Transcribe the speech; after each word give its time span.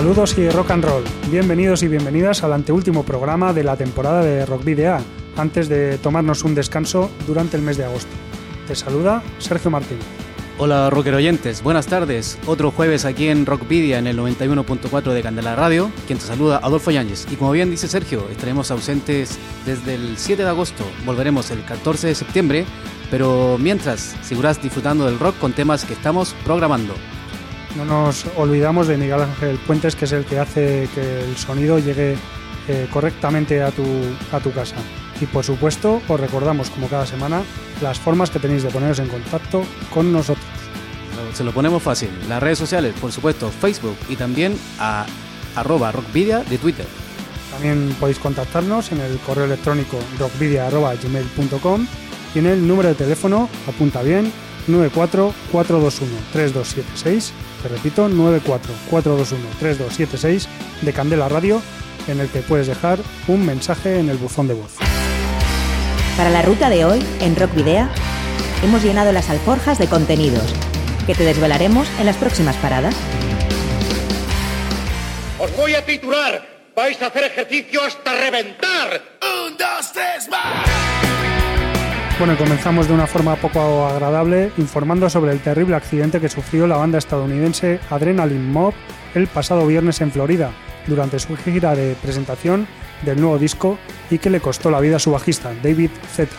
Saludos 0.00 0.38
y 0.38 0.48
rock 0.48 0.70
and 0.70 0.82
roll. 0.82 1.04
Bienvenidos 1.30 1.82
y 1.82 1.88
bienvenidas 1.88 2.42
al 2.42 2.54
anteúltimo 2.54 3.04
programa 3.04 3.52
de 3.52 3.64
la 3.64 3.76
temporada 3.76 4.24
de 4.24 4.46
Rock 4.46 4.64
Video, 4.64 4.96
antes 5.36 5.68
de 5.68 5.98
tomarnos 5.98 6.42
un 6.42 6.54
descanso 6.54 7.10
durante 7.26 7.58
el 7.58 7.62
mes 7.62 7.76
de 7.76 7.84
agosto. 7.84 8.08
Te 8.66 8.74
saluda 8.74 9.22
Sergio 9.38 9.70
Martín. 9.70 9.98
Hola 10.56 10.88
rocker 10.88 11.14
oyentes, 11.14 11.62
buenas 11.62 11.86
tardes. 11.86 12.38
Otro 12.46 12.70
jueves 12.70 13.04
aquí 13.04 13.28
en 13.28 13.44
Rockvidia 13.44 13.98
en 13.98 14.06
el 14.06 14.18
91.4 14.18 15.12
de 15.12 15.22
Candela 15.22 15.54
Radio. 15.54 15.92
Quien 16.06 16.18
te 16.18 16.24
saluda, 16.24 16.60
Adolfo 16.62 16.90
Yáñez. 16.90 17.26
Y 17.30 17.36
como 17.36 17.52
bien 17.52 17.70
dice 17.70 17.86
Sergio, 17.86 18.26
estaremos 18.30 18.70
ausentes 18.70 19.38
desde 19.66 19.96
el 19.96 20.16
7 20.16 20.44
de 20.44 20.48
agosto. 20.48 20.82
Volveremos 21.04 21.50
el 21.50 21.62
14 21.62 22.06
de 22.06 22.14
septiembre. 22.14 22.64
Pero 23.10 23.58
mientras, 23.60 24.16
seguirás 24.22 24.62
disfrutando 24.62 25.04
del 25.04 25.18
rock 25.18 25.36
con 25.38 25.52
temas 25.52 25.84
que 25.84 25.92
estamos 25.92 26.34
programando. 26.42 26.94
No 27.76 27.84
nos 27.84 28.26
olvidamos 28.36 28.88
de 28.88 28.96
Miguel 28.96 29.22
Ángel 29.22 29.58
Puentes, 29.66 29.94
que 29.94 30.04
es 30.04 30.12
el 30.12 30.24
que 30.24 30.38
hace 30.38 30.88
que 30.94 31.20
el 31.20 31.36
sonido 31.36 31.78
llegue 31.78 32.16
eh, 32.68 32.88
correctamente 32.92 33.62
a 33.62 33.70
tu, 33.70 33.84
a 34.32 34.40
tu 34.40 34.52
casa. 34.52 34.76
Y 35.20 35.26
por 35.26 35.44
supuesto, 35.44 36.00
os 36.08 36.20
recordamos, 36.20 36.70
como 36.70 36.88
cada 36.88 37.06
semana, 37.06 37.42
las 37.80 37.98
formas 37.98 38.30
que 38.30 38.38
tenéis 38.38 38.62
de 38.62 38.70
poneros 38.70 38.98
en 38.98 39.08
contacto 39.08 39.62
con 39.92 40.12
nosotros. 40.12 40.44
Se 41.34 41.44
lo 41.44 41.52
ponemos 41.52 41.82
fácil. 41.82 42.10
Las 42.28 42.42
redes 42.42 42.58
sociales, 42.58 42.94
por 43.00 43.12
supuesto, 43.12 43.50
Facebook 43.50 43.96
y 44.08 44.16
también 44.16 44.56
a 44.78 45.06
arroba 45.54 45.92
rockvidia 45.92 46.40
de 46.40 46.58
Twitter. 46.58 46.86
También 47.52 47.94
podéis 47.98 48.18
contactarnos 48.18 48.92
en 48.92 49.00
el 49.00 49.18
correo 49.18 49.44
electrónico 49.44 49.98
rockvidia.gmail.com 50.18 51.86
y 52.34 52.38
en 52.38 52.46
el 52.46 52.66
número 52.66 52.88
de 52.88 52.94
teléfono, 52.94 53.48
apunta 53.66 54.02
bien, 54.02 54.32
944213276 54.68 57.32
te 57.62 57.68
repito, 57.68 58.08
944213276 58.08 60.46
de 60.82 60.92
Candela 60.92 61.28
Radio, 61.28 61.62
en 62.08 62.20
el 62.20 62.28
que 62.28 62.40
puedes 62.40 62.66
dejar 62.66 62.98
un 63.28 63.44
mensaje 63.44 63.98
en 63.98 64.08
el 64.08 64.16
buzón 64.16 64.48
de 64.48 64.54
voz. 64.54 64.76
Para 66.16 66.30
la 66.30 66.42
ruta 66.42 66.70
de 66.70 66.84
hoy, 66.84 67.04
en 67.20 67.36
Rock 67.36 67.54
Video, 67.54 67.88
hemos 68.62 68.82
llenado 68.82 69.12
las 69.12 69.30
alforjas 69.30 69.78
de 69.78 69.86
contenidos 69.86 70.52
que 71.06 71.14
te 71.14 71.24
desvelaremos 71.24 71.88
en 71.98 72.06
las 72.06 72.16
próximas 72.16 72.56
paradas. 72.56 72.94
Os 75.38 75.54
voy 75.56 75.74
a 75.74 75.84
titular. 75.84 76.48
Vais 76.74 77.00
a 77.02 77.06
hacer 77.06 77.24
ejercicio 77.24 77.82
hasta 77.82 78.12
reventar. 78.12 79.02
Un, 79.22 79.56
dos, 79.56 79.92
tres, 79.92 80.28
más. 80.30 80.79
Bueno, 82.20 82.36
comenzamos 82.36 82.86
de 82.86 82.92
una 82.92 83.06
forma 83.06 83.34
poco 83.36 83.86
agradable 83.86 84.52
informando 84.58 85.08
sobre 85.08 85.32
el 85.32 85.40
terrible 85.40 85.74
accidente 85.74 86.20
que 86.20 86.28
sufrió 86.28 86.66
la 86.66 86.76
banda 86.76 86.98
estadounidense 86.98 87.80
Adrenaline 87.88 88.46
Mob 88.46 88.74
el 89.14 89.26
pasado 89.26 89.66
viernes 89.66 90.02
en 90.02 90.12
Florida 90.12 90.52
durante 90.86 91.18
su 91.18 91.34
gira 91.34 91.74
de 91.74 91.94
presentación 91.94 92.66
del 93.06 93.22
nuevo 93.22 93.38
disco 93.38 93.78
y 94.10 94.18
que 94.18 94.28
le 94.28 94.42
costó 94.42 94.70
la 94.70 94.80
vida 94.80 94.96
a 94.96 94.98
su 94.98 95.12
bajista, 95.12 95.54
David 95.62 95.88
Z. 96.14 96.30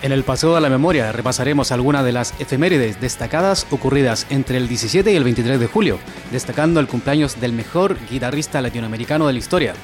En 0.00 0.12
el 0.12 0.24
paseo 0.24 0.54
de 0.54 0.62
la 0.62 0.70
memoria 0.70 1.12
repasaremos 1.12 1.72
algunas 1.72 2.06
de 2.06 2.12
las 2.12 2.32
efemérides 2.40 2.98
destacadas 2.98 3.66
ocurridas 3.70 4.26
entre 4.30 4.56
el 4.56 4.66
17 4.66 5.12
y 5.12 5.16
el 5.16 5.24
23 5.24 5.60
de 5.60 5.66
julio, 5.66 5.98
destacando 6.32 6.80
el 6.80 6.88
cumpleaños 6.88 7.38
del 7.38 7.52
mejor 7.52 7.98
guitarrista 8.08 8.62
latinoamericano 8.62 9.26
de 9.26 9.34
la 9.34 9.38
historia. 9.40 9.74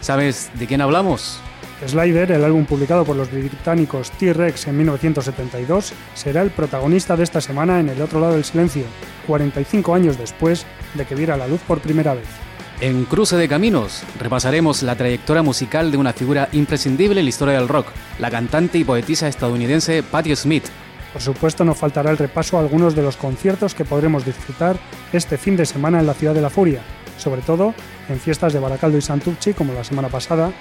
¿Sabes 0.00 0.52
de 0.54 0.68
quién 0.68 0.80
hablamos? 0.80 1.40
Slider, 1.86 2.32
el 2.32 2.44
álbum 2.44 2.64
publicado 2.64 3.04
por 3.04 3.16
los 3.16 3.30
británicos 3.30 4.10
T-Rex 4.12 4.68
en 4.68 4.76
1972, 4.76 5.92
será 6.14 6.42
el 6.42 6.50
protagonista 6.50 7.16
de 7.16 7.24
esta 7.24 7.40
semana 7.40 7.80
en 7.80 7.88
El 7.88 8.02
otro 8.02 8.20
lado 8.20 8.34
del 8.34 8.44
silencio, 8.44 8.84
45 9.26 9.94
años 9.94 10.18
después 10.18 10.66
de 10.94 11.04
que 11.04 11.14
viera 11.14 11.36
la 11.36 11.46
luz 11.46 11.60
por 11.62 11.80
primera 11.80 12.14
vez. 12.14 12.26
En 12.80 13.04
Cruce 13.04 13.36
de 13.36 13.48
Caminos 13.48 14.02
repasaremos 14.18 14.82
la 14.82 14.96
trayectoria 14.96 15.42
musical 15.42 15.92
de 15.92 15.98
una 15.98 16.12
figura 16.12 16.48
imprescindible 16.52 17.20
en 17.20 17.26
la 17.26 17.30
historia 17.30 17.54
del 17.54 17.68
rock, 17.68 17.86
la 18.18 18.30
cantante 18.30 18.78
y 18.78 18.84
poetisa 18.84 19.28
estadounidense 19.28 20.02
Patti 20.02 20.34
Smith. 20.34 20.64
Por 21.12 21.22
supuesto, 21.22 21.64
nos 21.64 21.78
faltará 21.78 22.10
el 22.10 22.18
repaso 22.18 22.56
a 22.56 22.60
algunos 22.60 22.96
de 22.96 23.02
los 23.02 23.16
conciertos 23.16 23.74
que 23.74 23.84
podremos 23.84 24.24
disfrutar 24.24 24.76
este 25.12 25.38
fin 25.38 25.56
de 25.56 25.66
semana 25.66 26.00
en 26.00 26.06
la 26.06 26.14
Ciudad 26.14 26.34
de 26.34 26.40
la 26.40 26.50
Furia, 26.50 26.80
sobre 27.18 27.42
todo 27.42 27.74
en 28.08 28.18
fiestas 28.18 28.52
de 28.52 28.58
Baracaldo 28.58 28.98
y 28.98 29.02
Santurchi 29.02 29.52
como 29.52 29.74
la 29.74 29.84
semana 29.84 30.08
pasada, 30.08 30.52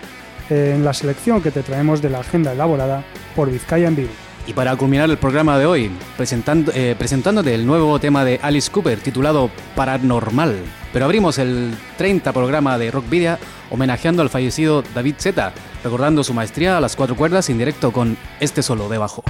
en 0.51 0.84
la 0.84 0.94
selección 0.94 1.41
que 1.41 1.51
te 1.51 1.63
traemos 1.63 2.01
de 2.01 2.09
la 2.09 2.19
agenda 2.19 2.51
elaborada 2.51 3.03
por 3.35 3.50
Vizcaya 3.50 3.88
en 3.88 3.95
Vivo. 3.95 4.09
Y 4.47 4.53
para 4.53 4.75
culminar 4.75 5.09
el 5.09 5.17
programa 5.17 5.57
de 5.57 5.66
hoy, 5.66 5.91
presentando, 6.17 6.72
eh, 6.75 6.95
presentándote 6.97 7.53
el 7.53 7.66
nuevo 7.66 8.00
tema 8.00 8.25
de 8.25 8.39
Alice 8.41 8.69
Cooper 8.72 9.00
titulado 9.00 9.50
Paranormal. 9.75 10.57
Pero 10.91 11.06
abrimos 11.06 11.38
el 11.38 11.73
30 11.97 12.34
programa 12.34 12.78
de 12.78 12.91
Rock 12.91 13.09
Video 13.09 13.38
homenajeando 13.69 14.22
al 14.22 14.29
fallecido 14.29 14.84
David 14.94 15.16
Zeta, 15.19 15.53
recordando 15.84 16.23
su 16.23 16.34
maestría 16.34 16.78
a 16.78 16.81
las 16.81 16.95
cuatro 16.95 17.16
cuerdas 17.16 17.50
en 17.50 17.57
directo 17.57 17.91
con 17.91 18.18
este 18.39 18.62
solo 18.62 18.89
de 18.89 18.97
bajo. 18.97 19.23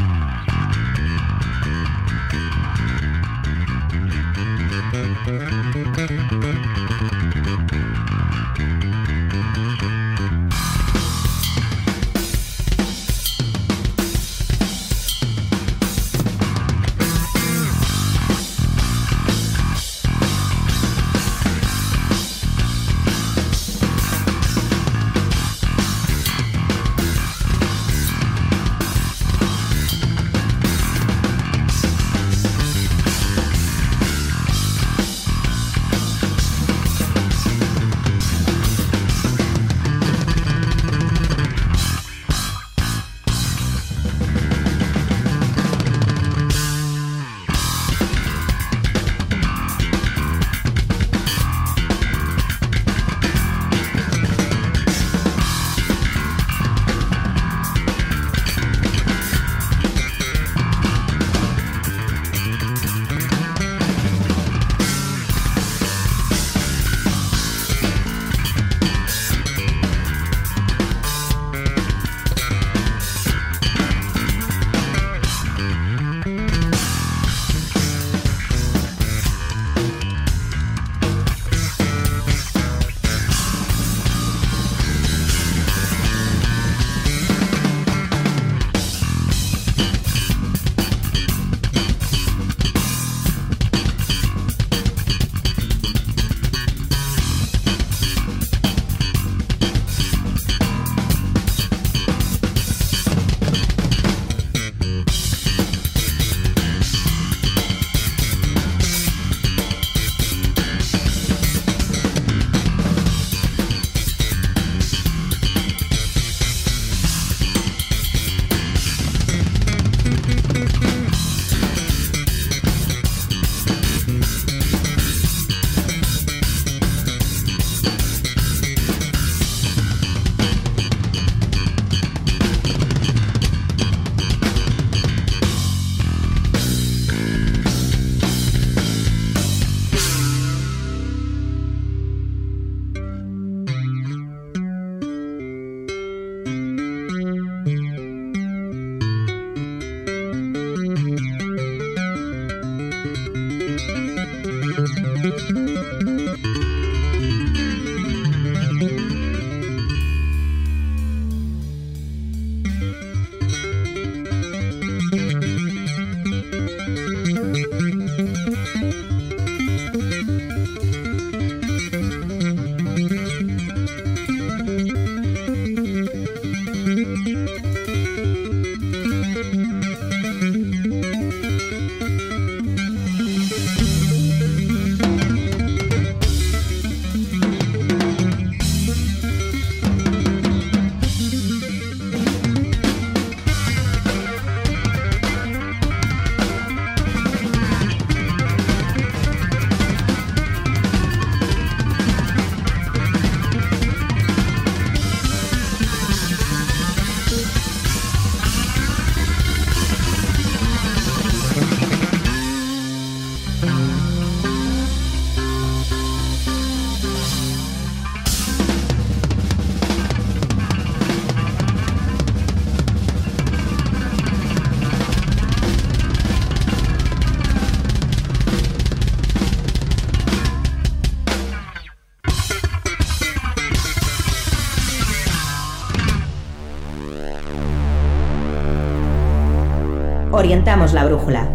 Orientamos 240.61 240.93
la 240.93 241.05
brújula, 241.05 241.49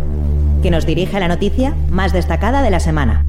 que 0.64 0.70
nos 0.72 0.84
dirige 0.84 1.16
a 1.16 1.20
la 1.20 1.28
noticia 1.28 1.76
más 1.90 2.12
destacada 2.12 2.60
de 2.60 2.72
la 2.72 2.80
semana. 2.80 3.24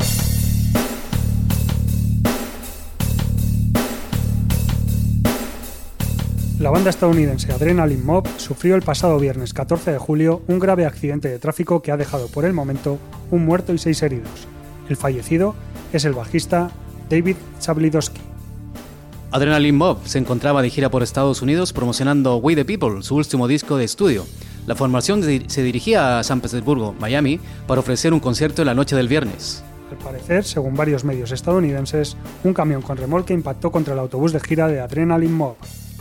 La 6.57 6.71
banda 6.71 6.89
estadounidense 6.89 7.51
Adrenaline 7.51 8.03
Mob 8.03 8.27
sufrió 8.37 8.73
el 8.73 8.81
pasado 8.81 9.19
viernes 9.19 9.53
14 9.53 9.91
de 9.91 9.99
julio 9.99 10.41
un 10.47 10.57
grave 10.57 10.87
accidente 10.87 11.29
de 11.29 11.37
tráfico 11.37 11.83
que 11.83 11.91
ha 11.91 11.97
dejado 11.97 12.27
por 12.27 12.45
el 12.45 12.53
momento 12.53 12.97
un 13.29 13.45
muerto 13.45 13.71
y 13.71 13.77
seis 13.77 14.01
heridos. 14.01 14.47
El 14.89 14.95
fallecido 14.95 15.53
es 15.93 16.05
el 16.05 16.13
bajista 16.13 16.71
David 17.07 17.35
Chablidowski. 17.59 18.21
Adrenaline 19.29 19.77
Mob 19.77 19.99
se 20.05 20.17
encontraba 20.17 20.63
de 20.63 20.71
gira 20.71 20.89
por 20.89 21.03
Estados 21.03 21.43
Unidos 21.43 21.71
promocionando 21.71 22.37
We 22.37 22.55
the 22.55 22.65
People, 22.65 23.03
su 23.03 23.15
último 23.15 23.47
disco 23.47 23.77
de 23.77 23.85
estudio. 23.85 24.25
La 24.67 24.75
formación 24.75 25.23
se 25.23 25.63
dirigía 25.63 26.19
a 26.19 26.23
San 26.23 26.41
Petersburgo, 26.41 26.93
Miami, 26.99 27.39
para 27.67 27.79
ofrecer 27.79 28.13
un 28.13 28.19
concierto 28.19 28.61
en 28.61 28.65
la 28.65 28.73
noche 28.73 28.97
del 28.97 29.07
viernes. 29.07 29.63
Al 29.89 29.97
parecer, 29.97 30.43
según 30.43 30.75
varios 30.75 31.05
medios 31.05 31.31
estadounidenses, 31.31 32.17
un 32.43 32.53
camión 32.53 32.81
con 32.81 32.97
remolque 32.97 33.33
impactó 33.33 33.71
contra 33.71 33.93
el 33.93 33.99
autobús 33.99 34.33
de 34.33 34.41
gira 34.41 34.67
de 34.67 34.81
Adrenaline 34.81 35.33
Mob. 35.33 35.55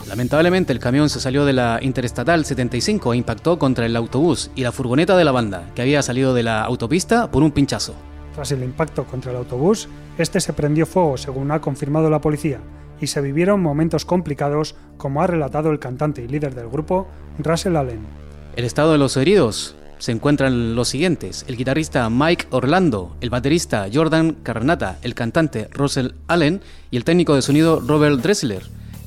Lamentablemente, 0.09 0.73
el 0.73 0.79
camión 0.79 1.09
se 1.09 1.21
salió 1.21 1.45
de 1.45 1.53
la 1.53 1.79
Interestatal 1.81 2.43
75 2.43 3.13
e 3.13 3.17
impactó 3.17 3.57
contra 3.57 3.85
el 3.85 3.95
autobús 3.95 4.51
y 4.53 4.63
la 4.63 4.73
furgoneta 4.73 5.15
de 5.15 5.23
la 5.23 5.31
banda, 5.31 5.71
que 5.73 5.83
había 5.83 6.01
salido 6.01 6.33
de 6.33 6.43
la 6.43 6.61
autopista 6.63 7.31
por 7.31 7.43
un 7.43 7.51
pinchazo. 7.51 7.93
Tras 8.35 8.51
el 8.51 8.63
impacto 8.63 9.05
contra 9.05 9.31
el 9.31 9.37
autobús, 9.37 9.87
este 10.17 10.41
se 10.41 10.51
prendió 10.51 10.85
fuego, 10.85 11.15
según 11.15 11.51
ha 11.51 11.61
confirmado 11.61 12.09
la 12.09 12.19
policía, 12.19 12.59
y 12.99 13.07
se 13.07 13.21
vivieron 13.21 13.61
momentos 13.61 14.03
complicados, 14.03 14.75
como 14.97 15.21
ha 15.21 15.27
relatado 15.27 15.71
el 15.71 15.79
cantante 15.79 16.21
y 16.21 16.27
líder 16.27 16.53
del 16.53 16.67
grupo, 16.67 17.07
Russell 17.39 17.77
Allen. 17.77 18.26
El 18.57 18.65
estado 18.65 18.91
de 18.91 18.97
los 18.97 19.15
heridos 19.17 19.75
se 19.99 20.11
encuentran 20.11 20.73
los 20.73 20.87
siguientes: 20.87 21.45
el 21.47 21.57
guitarrista 21.57 22.09
Mike 22.09 22.47
Orlando, 22.49 23.15
el 23.21 23.29
baterista 23.29 23.85
Jordan 23.93 24.35
Carnata, 24.41 24.97
el 25.03 25.13
cantante 25.13 25.69
Russell 25.71 26.13
Allen 26.27 26.61
y 26.89 26.97
el 26.97 27.03
técnico 27.03 27.35
de 27.35 27.43
sonido 27.43 27.79
Robert 27.79 28.19
Dressler, 28.19 28.63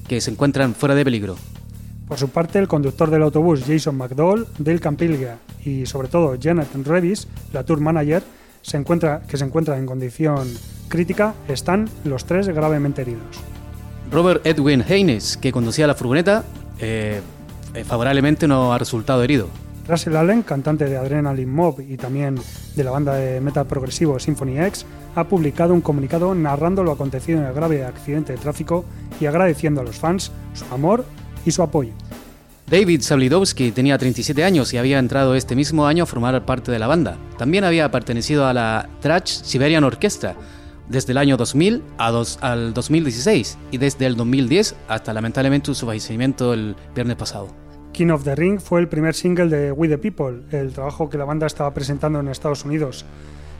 que 0.07 0.21
se 0.21 0.31
encuentran 0.31 0.77
fuera 0.77 0.95
de 0.95 1.05
peligro. 1.05 1.35
Por 2.07 2.17
su 2.17 2.29
parte, 2.29 2.61
el 2.61 2.69
conductor 2.69 3.11
del 3.11 3.25
autobús 3.25 3.65
Jason 3.67 3.97
McDowell, 3.97 4.47
Dale 4.57 4.79
Campilga 4.79 5.39
y 5.65 5.85
sobre 5.85 6.07
todo 6.07 6.39
Janet 6.41 6.69
Revis, 6.85 7.27
la 7.53 7.65
tour 7.65 7.81
manager, 7.81 8.23
se 8.63 8.77
encuentra, 8.77 9.23
que 9.23 9.37
se 9.37 9.45
encuentra 9.45 9.77
en 9.79 9.87
condición 9.87 10.47
crítica, 10.87 11.35
están 11.49 11.91
los 12.05 12.25
tres 12.25 12.47
gravemente 12.47 13.03
heridos. 13.03 13.41
Robert 14.13 14.47
Edwin 14.47 14.85
Haynes, 14.89 15.37
que 15.37 15.51
conducía 15.51 15.89
la 15.89 15.97
furgoneta, 15.97 16.45
eh, 16.79 17.21
favorablemente 17.85 18.47
no 18.49 18.73
ha 18.73 18.79
resultado 18.79 19.23
herido. 19.23 19.49
Russell 19.89 20.17
Allen, 20.17 20.43
cantante 20.43 20.85
de 20.85 20.97
Adrenaline 20.97 21.51
Mob 21.51 21.81
y 21.81 21.97
también 21.97 22.39
de 22.77 22.85
la 22.85 22.93
banda 22.93 23.15
de 23.15 23.41
metal 23.41 23.67
progresivo 23.67 24.19
Symphony 24.19 24.59
X, 24.61 24.87
ha 25.17 25.25
publicado 25.25 25.75
un 25.75 25.81
comunicado 25.81 26.35
narrando 26.35 26.85
lo 26.85 26.93
acontecido 26.93 27.41
en 27.41 27.47
el 27.47 27.53
grave 27.53 27.85
accidente 27.85 28.33
de 28.33 28.39
tráfico 28.39 28.85
y 29.21 29.27
agradeciendo 29.27 29.81
a 29.81 29.85
los 29.85 29.97
fans 29.97 30.31
su 30.55 30.73
amor 30.73 31.05
y 31.45 31.51
su 31.51 31.63
apoyo. 31.63 31.93
David 32.71 33.01
Sablidowski 33.01 33.73
tenía 33.73 33.99
37 33.99 34.45
años 34.45 34.73
y 34.73 34.79
había 34.79 35.01
entrado 35.01 35.35
este 35.35 35.57
mismo 35.57 35.87
año 35.87 36.05
a 36.05 36.07
formar 36.07 36.47
parte 36.47 36.71
de 36.71 36.79
la 36.79 36.87
banda. 36.87 37.19
También 37.37 37.65
había 37.65 37.91
pertenecido 37.91 38.47
a 38.47 38.55
la 38.55 38.89
Trash 39.01 39.43
Siberian 39.43 39.83
Orchestra 39.83 40.37
desde 40.91 41.13
el 41.13 41.19
año 41.19 41.37
2000 41.37 41.83
al 41.97 42.75
2016 42.75 43.59
y 43.71 43.79
desde 43.79 44.07
el 44.07 44.17
2010 44.17 44.77
hasta 44.89 45.13
lamentablemente 45.15 45.75
su 45.75 45.87
fallecimiento 45.87 46.53
el 46.53 46.77
viernes 46.95 47.17
pasado. 47.17 47.49
King 47.93 48.09
of 48.11 48.25
the 48.25 48.35
Ring 48.35 48.61
fue 48.61 48.81
el 48.81 48.89
primer 48.89 49.15
single 49.15 49.49
de 49.49 49.73
We 49.73 49.89
the 49.89 49.99
People, 49.99 50.43
el 50.53 50.73
trabajo 50.73 51.09
que 51.09 51.19
la 51.19 51.25
banda 51.25 51.47
estaba 51.47 51.73
presentando 51.73 52.21
en 52.21 52.29
Estados 52.29 52.65
Unidos, 52.65 53.05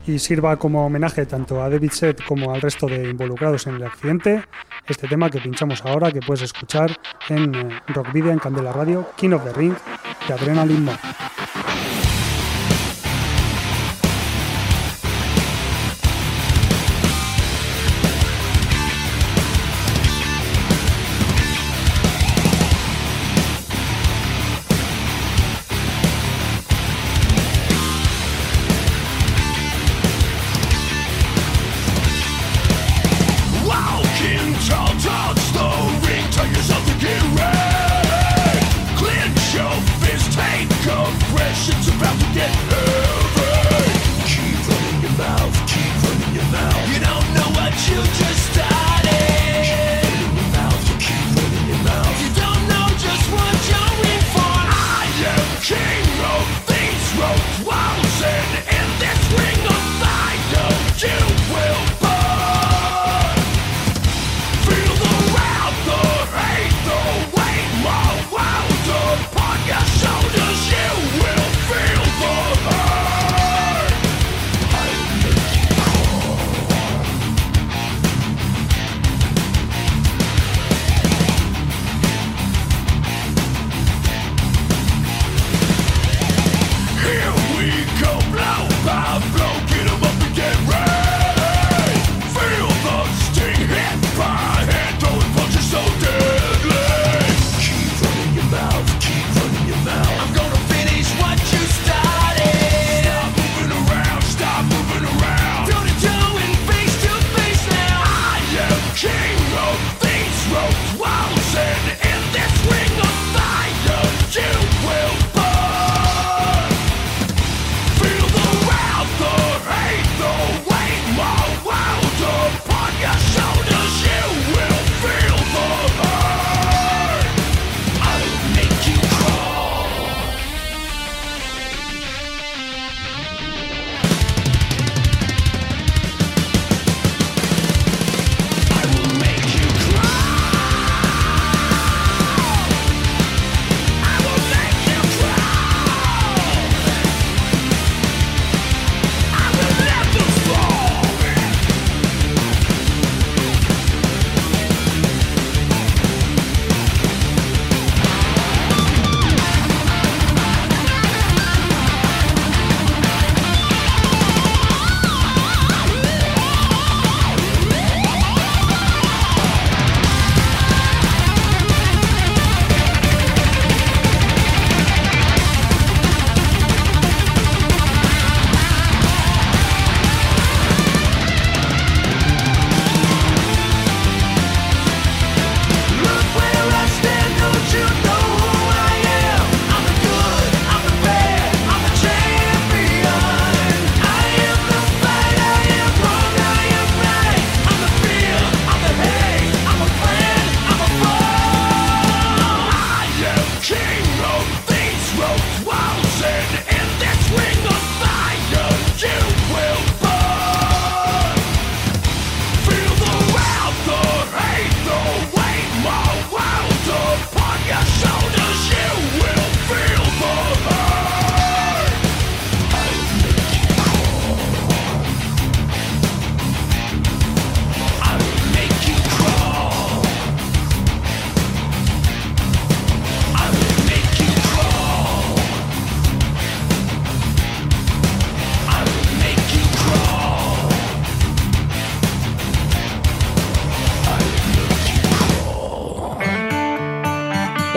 y 0.07 0.19
sirva 0.19 0.57
como 0.57 0.85
homenaje 0.85 1.25
tanto 1.25 1.61
a 1.61 1.69
David 1.69 1.91
Seth 1.91 2.25
como 2.25 2.53
al 2.53 2.61
resto 2.61 2.87
de 2.87 3.09
involucrados 3.09 3.67
en 3.67 3.75
el 3.75 3.83
accidente. 3.83 4.43
Este 4.87 5.07
tema 5.07 5.29
que 5.29 5.39
pinchamos 5.39 5.85
ahora, 5.85 6.11
que 6.11 6.21
puedes 6.21 6.41
escuchar 6.41 6.97
en 7.29 7.53
eh, 7.53 7.81
Rock 7.87 8.11
Video, 8.11 8.31
en 8.31 8.39
Candela 8.39 8.73
Radio, 8.73 9.07
King 9.15 9.31
of 9.31 9.43
the 9.43 9.53
Ring 9.53 9.75
de 10.27 10.33
Adrenaline 10.33 10.85
Mob. 10.85 12.00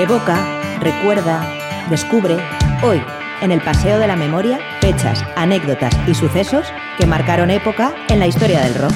Evoca, 0.04 0.36
recuerda, 0.80 1.48
descubre, 1.88 2.36
hoy, 2.82 3.00
en 3.40 3.52
el 3.52 3.62
Paseo 3.62 3.98
de 3.98 4.06
la 4.06 4.16
Memoria, 4.16 4.58
fechas, 4.82 5.24
anécdotas 5.34 5.96
y 6.06 6.12
sucesos 6.12 6.70
que 6.98 7.06
marcaron 7.06 7.50
época 7.50 7.94
en 8.10 8.18
la 8.18 8.26
historia 8.26 8.60
del 8.60 8.74
rock. 8.74 8.92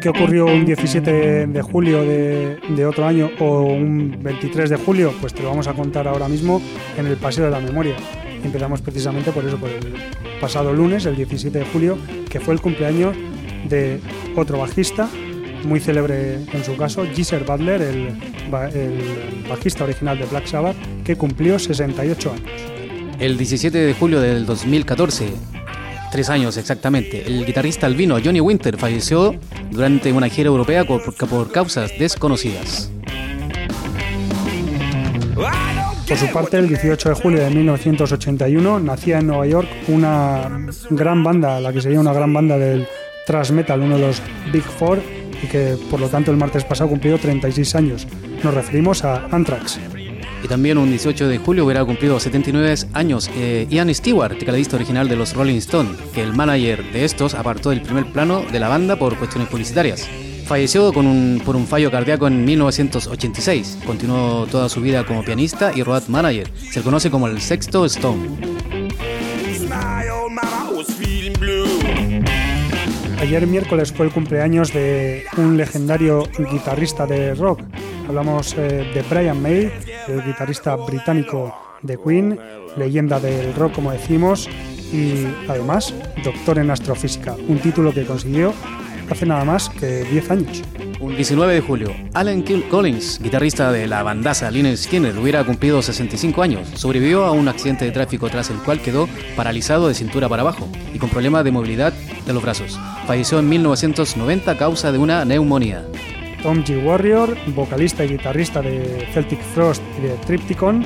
¿Qué 0.00 0.08
ocurrió 0.08 0.46
un 0.46 0.64
17 0.64 1.46
de 1.46 1.60
julio 1.60 2.04
de, 2.04 2.86
otro 2.86 3.06
año 3.06 3.30
o 3.38 3.64
un 3.64 4.16
23 4.18 4.70
de 4.70 4.76
julio? 4.76 5.12
Pues 5.20 5.34
te 5.34 5.42
lo 5.42 5.50
vamos 5.50 5.68
a 5.68 5.74
contar 5.74 6.08
ahora 6.08 6.26
mismo 6.26 6.62
en 6.96 7.06
el 7.06 7.18
Paseo 7.18 7.44
de 7.44 7.50
la 7.50 7.60
Memoria. 7.60 7.96
Empezamos 8.44 8.80
precisamente 8.80 9.30
por 9.32 9.44
eso, 9.44 9.56
por 9.56 9.70
el 9.70 9.94
pasado 10.40 10.72
lunes, 10.72 11.06
el 11.06 11.16
17 11.16 11.58
de 11.58 11.64
julio, 11.66 11.98
que 12.28 12.40
fue 12.40 12.54
el 12.54 12.60
cumpleaños 12.60 13.16
de 13.68 14.00
otro 14.36 14.58
bajista, 14.58 15.08
muy 15.64 15.80
célebre 15.80 16.34
en 16.52 16.64
su 16.64 16.76
caso, 16.76 17.04
Geezer 17.14 17.44
Butler, 17.44 17.80
el, 17.80 19.48
bajista 19.48 19.84
original 19.84 20.18
de 20.18 20.26
Black 20.26 20.46
Sabbath, 20.46 20.76
que 21.04 21.16
cumplió 21.16 21.58
68 21.58 22.32
años. 22.32 22.42
El 23.18 23.38
17 23.38 23.78
de 23.78 23.94
julio 23.94 24.20
del 24.20 24.44
2014, 24.44 25.28
tres 26.10 26.28
años 26.28 26.56
exactamente, 26.56 27.24
el 27.26 27.46
guitarrista 27.46 27.86
albino 27.86 28.18
Johnny 28.22 28.40
Winter 28.40 28.76
falleció 28.76 29.34
durante 29.70 30.12
una 30.12 30.28
gira 30.28 30.48
europea 30.48 30.84
por 30.84 31.52
causas 31.52 31.92
desconocidas. 31.98 32.90
Por 36.12 36.18
su 36.18 36.26
parte, 36.30 36.58
el 36.58 36.68
18 36.68 37.08
de 37.08 37.14
julio 37.14 37.40
de 37.40 37.48
1981 37.48 38.80
nacía 38.80 39.20
en 39.20 39.28
Nueva 39.28 39.46
York 39.46 39.66
una 39.88 40.46
gran 40.90 41.24
banda, 41.24 41.58
la 41.58 41.72
que 41.72 41.80
sería 41.80 42.00
una 42.00 42.12
gran 42.12 42.34
banda 42.34 42.58
del 42.58 42.86
thrash 43.24 43.50
metal, 43.50 43.80
uno 43.80 43.96
de 43.96 44.08
los 44.08 44.22
Big 44.52 44.62
Four, 44.62 45.00
y 45.42 45.46
que 45.46 45.78
por 45.90 46.00
lo 46.00 46.10
tanto 46.10 46.30
el 46.30 46.36
martes 46.36 46.64
pasado 46.64 46.90
cumplió 46.90 47.16
36 47.16 47.74
años. 47.76 48.06
Nos 48.44 48.52
referimos 48.52 49.04
a 49.04 49.26
Anthrax. 49.30 49.80
Y 50.44 50.48
también 50.48 50.76
un 50.76 50.90
18 50.90 51.28
de 51.28 51.38
julio 51.38 51.64
hubiera 51.64 51.82
cumplido 51.82 52.20
79 52.20 52.74
años 52.92 53.30
eh, 53.34 53.66
Ian 53.70 53.94
Stewart, 53.94 54.36
tecladista 54.36 54.76
original 54.76 55.08
de 55.08 55.16
los 55.16 55.32
Rolling 55.32 55.56
Stones, 55.56 55.96
que 56.12 56.22
el 56.22 56.34
manager 56.34 56.92
de 56.92 57.06
estos 57.06 57.32
apartó 57.32 57.70
del 57.70 57.80
primer 57.80 58.04
plano 58.12 58.44
de 58.52 58.60
la 58.60 58.68
banda 58.68 58.96
por 58.96 59.16
cuestiones 59.16 59.48
publicitarias. 59.48 60.06
Falleció 60.52 60.92
con 60.92 61.06
un, 61.06 61.40
por 61.42 61.56
un 61.56 61.66
fallo 61.66 61.90
cardíaco 61.90 62.26
en 62.26 62.44
1986. 62.44 63.78
Continuó 63.86 64.46
toda 64.46 64.68
su 64.68 64.82
vida 64.82 65.06
como 65.06 65.24
pianista 65.24 65.72
y 65.74 65.82
road 65.82 66.08
manager. 66.08 66.46
Se 66.70 66.80
le 66.80 66.84
conoce 66.84 67.10
como 67.10 67.26
el 67.26 67.40
sexto 67.40 67.86
Stone. 67.86 68.28
Ayer 73.18 73.46
miércoles 73.46 73.94
fue 73.94 74.04
el 74.04 74.12
cumpleaños 74.12 74.74
de 74.74 75.24
un 75.38 75.56
legendario 75.56 76.24
guitarrista 76.50 77.06
de 77.06 77.34
rock. 77.34 77.62
Hablamos 78.06 78.54
eh, 78.58 78.90
de 78.92 79.02
Brian 79.08 79.40
May, 79.40 79.72
el 80.06 80.22
guitarrista 80.22 80.76
británico 80.76 81.56
de 81.80 81.96
Queen, 81.96 82.38
leyenda 82.76 83.18
del 83.18 83.54
rock 83.54 83.72
como 83.72 83.90
decimos, 83.90 84.50
y 84.92 85.24
además 85.48 85.94
doctor 86.22 86.58
en 86.58 86.70
astrofísica, 86.70 87.36
un 87.48 87.58
título 87.58 87.94
que 87.94 88.04
consiguió 88.04 88.52
hace 89.12 89.26
nada 89.26 89.44
más 89.44 89.68
que 89.68 90.04
10 90.04 90.30
años. 90.30 90.62
Un 91.00 91.16
19 91.16 91.54
de 91.54 91.60
julio, 91.60 91.94
Alan 92.14 92.42
Collins, 92.70 93.20
guitarrista 93.22 93.72
de 93.72 93.86
la 93.86 94.02
bandaza 94.02 94.50
Lynyrd 94.50 94.76
Skinner, 94.76 95.16
hubiera 95.18 95.44
cumplido 95.44 95.82
65 95.82 96.42
años. 96.42 96.68
Sobrevivió 96.74 97.24
a 97.24 97.32
un 97.32 97.48
accidente 97.48 97.84
de 97.84 97.90
tráfico 97.90 98.28
tras 98.28 98.50
el 98.50 98.58
cual 98.58 98.80
quedó 98.80 99.08
paralizado 99.36 99.88
de 99.88 99.94
cintura 99.94 100.28
para 100.28 100.42
abajo 100.42 100.68
y 100.94 100.98
con 100.98 101.10
problemas 101.10 101.44
de 101.44 101.50
movilidad 101.50 101.92
de 101.92 102.32
los 102.32 102.42
brazos. 102.42 102.78
Falleció 103.06 103.38
en 103.38 103.48
1990 103.48 104.50
a 104.50 104.56
causa 104.56 104.92
de 104.92 104.98
una 104.98 105.24
neumonía. 105.24 105.84
Tom 106.42 106.64
G. 106.64 106.84
Warrior, 106.84 107.36
vocalista 107.54 108.04
y 108.04 108.08
guitarrista 108.08 108.62
de 108.62 109.06
Celtic 109.12 109.40
Frost 109.54 109.82
y 109.98 110.02
de 110.02 110.14
Tripticon, 110.26 110.84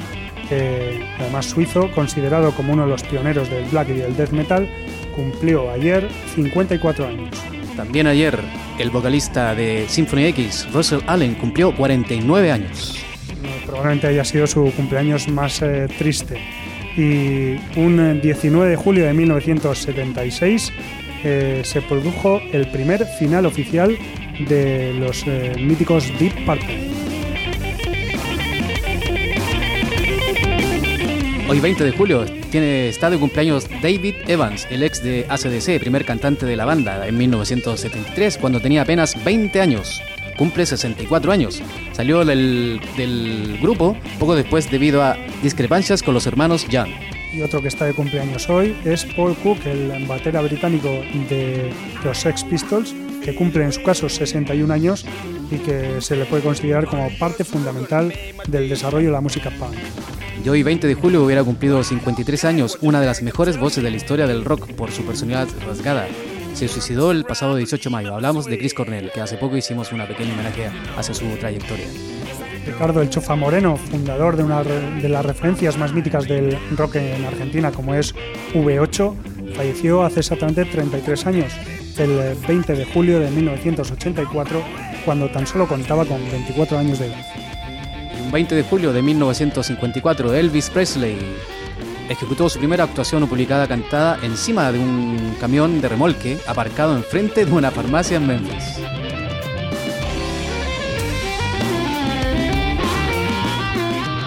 además 1.18 1.47
suizo, 1.47 1.90
considerado 1.95 2.52
como 2.52 2.73
uno 2.73 2.85
de 2.85 2.90
los 2.90 3.02
pioneros 3.02 3.50
del 3.50 3.64
black 3.66 3.88
y 3.90 3.95
del 3.95 4.16
death 4.16 4.30
metal, 4.30 4.68
cumplió 5.14 5.71
ayer 5.71 6.09
54 6.35 7.06
años. 7.06 7.30
También 7.76 8.06
ayer, 8.06 8.38
el 8.78 8.90
vocalista 8.90 9.54
de 9.54 9.85
Symphony 9.88 10.26
X, 10.26 10.66
Russell 10.73 11.00
Allen, 11.06 11.35
cumplió 11.35 11.75
49 11.76 12.50
años. 12.50 12.99
Probablemente 13.66 14.06
haya 14.06 14.25
sido 14.25 14.47
su 14.47 14.73
cumpleaños 14.75 15.28
más 15.28 15.61
eh, 15.61 15.87
triste. 15.99 16.40
Y 16.97 17.56
un 17.78 18.21
19 18.23 18.71
de 18.71 18.76
julio 18.76 19.04
de 19.04 19.12
1976 19.12 20.73
eh, 21.23 21.62
se 21.64 21.83
produjo 21.83 22.40
el 22.52 22.71
primer 22.71 23.04
final 23.18 23.45
oficial 23.45 23.97
de 24.49 24.95
los 24.99 25.25
eh, 25.26 25.54
míticos 25.59 26.11
Deep 26.18 26.47
Purple. 26.47 26.96
Hoy 31.49 31.61
20 31.61 31.85
de 31.85 31.93
julio 31.93 32.25
tiene, 32.50 32.88
está 32.88 33.09
de 33.09 33.19
cumpleaños 33.19 33.69
David 33.81 34.17
Evans, 34.26 34.67
el 34.69 34.83
ex 34.83 35.00
de 35.00 35.26
ACDC, 35.29 35.79
primer 35.79 36.05
cantante 36.05 36.45
de 36.45 36.57
la 36.57 36.65
banda 36.65 37.07
en 37.07 37.17
1973, 37.17 38.38
cuando 38.38 38.61
tenía 38.61 38.83
apenas 38.83 39.23
20 39.25 39.61
años. 39.61 40.03
Cumple 40.37 40.67
64 40.67 41.31
años. 41.31 41.62
Salió 41.93 42.25
del, 42.25 42.81
del 42.97 43.59
grupo 43.62 43.97
poco 44.19 44.35
después 44.35 44.69
debido 44.69 45.05
a 45.05 45.17
discrepancias 45.41 46.03
con 46.03 46.15
los 46.15 46.26
hermanos 46.26 46.67
Young. 46.67 46.91
Y 47.33 47.43
otro 47.43 47.62
que 47.62 47.69
está 47.69 47.85
de 47.85 47.95
cumpleaños 47.95 48.49
hoy 48.49 48.76
es 48.85 49.05
Paul 49.05 49.37
Cook, 49.37 49.65
el 49.67 50.05
batera 50.07 50.41
británico 50.41 50.91
de 51.29 51.71
los 52.03 52.19
Sex 52.19 52.43
Pistols, 52.43 52.93
que 53.26 53.35
cumple 53.35 53.64
en 53.64 53.73
su 53.73 53.83
caso 53.83 54.09
61 54.09 54.73
años 54.73 55.04
y 55.50 55.56
que 55.56 56.00
se 56.00 56.14
le 56.14 56.26
puede 56.26 56.45
considerar 56.45 56.87
como 56.87 57.11
parte 57.18 57.42
fundamental 57.42 58.12
del 58.47 58.68
desarrollo 58.68 59.06
de 59.06 59.12
la 59.12 59.21
música 59.21 59.50
punk. 59.50 59.75
Y 60.45 60.49
hoy, 60.49 60.62
20 60.62 60.87
de 60.87 60.95
julio, 60.95 61.25
hubiera 61.25 61.42
cumplido 61.42 61.83
53 61.83 62.45
años, 62.45 62.78
una 62.83 63.00
de 63.00 63.06
las 63.06 63.23
mejores 63.23 63.59
voces 63.59 63.83
de 63.83 63.90
la 63.90 63.97
historia 63.97 64.28
del 64.28 64.45
rock 64.45 64.71
por 64.75 64.92
su 64.92 65.02
personalidad 65.02 65.49
rasgada. 65.66 66.06
Se 66.54 66.68
suicidó 66.68 67.11
el 67.11 67.25
pasado 67.25 67.56
18 67.56 67.88
de 67.88 67.92
mayo. 67.92 68.14
Hablamos 68.14 68.47
de 68.47 68.59
Chris 68.59 68.75
Cornell, 68.75 69.11
que 69.11 69.21
hace 69.21 69.37
poco 69.38 69.56
hicimos 69.56 69.90
una 69.90 70.06
pequeña 70.06 70.33
homenaje 70.33 70.71
hacia 70.97 71.12
su 71.12 71.26
trayectoria. 71.40 71.87
Ricardo 72.64 73.02
El 73.02 73.11
Chofa 73.11 73.35
Moreno, 73.35 73.76
fundador 73.76 74.37
de 74.37 74.45
una 74.45 74.62
de 74.62 75.09
las 75.09 75.26
referencias 75.26 75.76
más 75.78 75.92
míticas 75.92 76.28
del 76.28 76.56
rock 76.76 76.97
en 76.97 77.25
Argentina, 77.25 77.73
como 77.73 77.95
es 77.97 78.14
V8, 78.54 79.14
falleció 79.56 80.04
hace 80.04 80.21
exactamente 80.21 80.64
33 80.64 81.26
años, 81.26 81.52
el 81.99 82.37
20 82.47 82.75
de 82.75 82.85
julio 82.85 83.21
de 83.21 83.31
1984, 83.31 84.62
cuando 85.05 85.31
tan 85.31 85.47
solo 85.47 85.67
contaba 85.67 86.05
con 86.05 86.19
24 86.31 86.79
años 86.79 86.99
de 86.99 87.07
edad. 87.07 87.25
20 88.33 88.55
de 88.55 88.62
julio 88.62 88.93
de 88.93 89.03
1954, 89.03 90.35
Elvis 90.35 90.71
Presley 90.71 91.17
ejecutó 92.09 92.49
su 92.49 92.59
primera 92.59 92.85
actuación 92.85 93.26
publicada 93.26 93.67
cantada 93.67 94.19
encima 94.23 94.71
de 94.73 94.78
un 94.78 95.37
camión 95.41 95.80
de 95.80 95.89
remolque 95.89 96.39
aparcado 96.47 96.97
enfrente 96.97 97.45
de 97.45 97.52
una 97.52 97.71
farmacia 97.71 98.17
en 98.17 98.26
Memphis. 98.26 98.78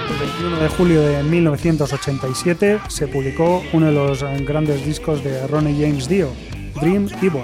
El 0.09 0.19
21 0.19 0.59
de 0.59 0.69
julio 0.69 1.01
de 1.01 1.23
1987 1.23 2.79
se 2.87 3.07
publicó 3.07 3.63
uno 3.73 3.87
de 3.87 3.91
los 3.93 4.23
grandes 4.45 4.85
discos 4.85 5.23
de 5.23 5.47
Ronnie 5.47 5.85
James 5.85 6.09
Dio, 6.09 6.29
Dream 6.81 7.07
Evil. 7.21 7.41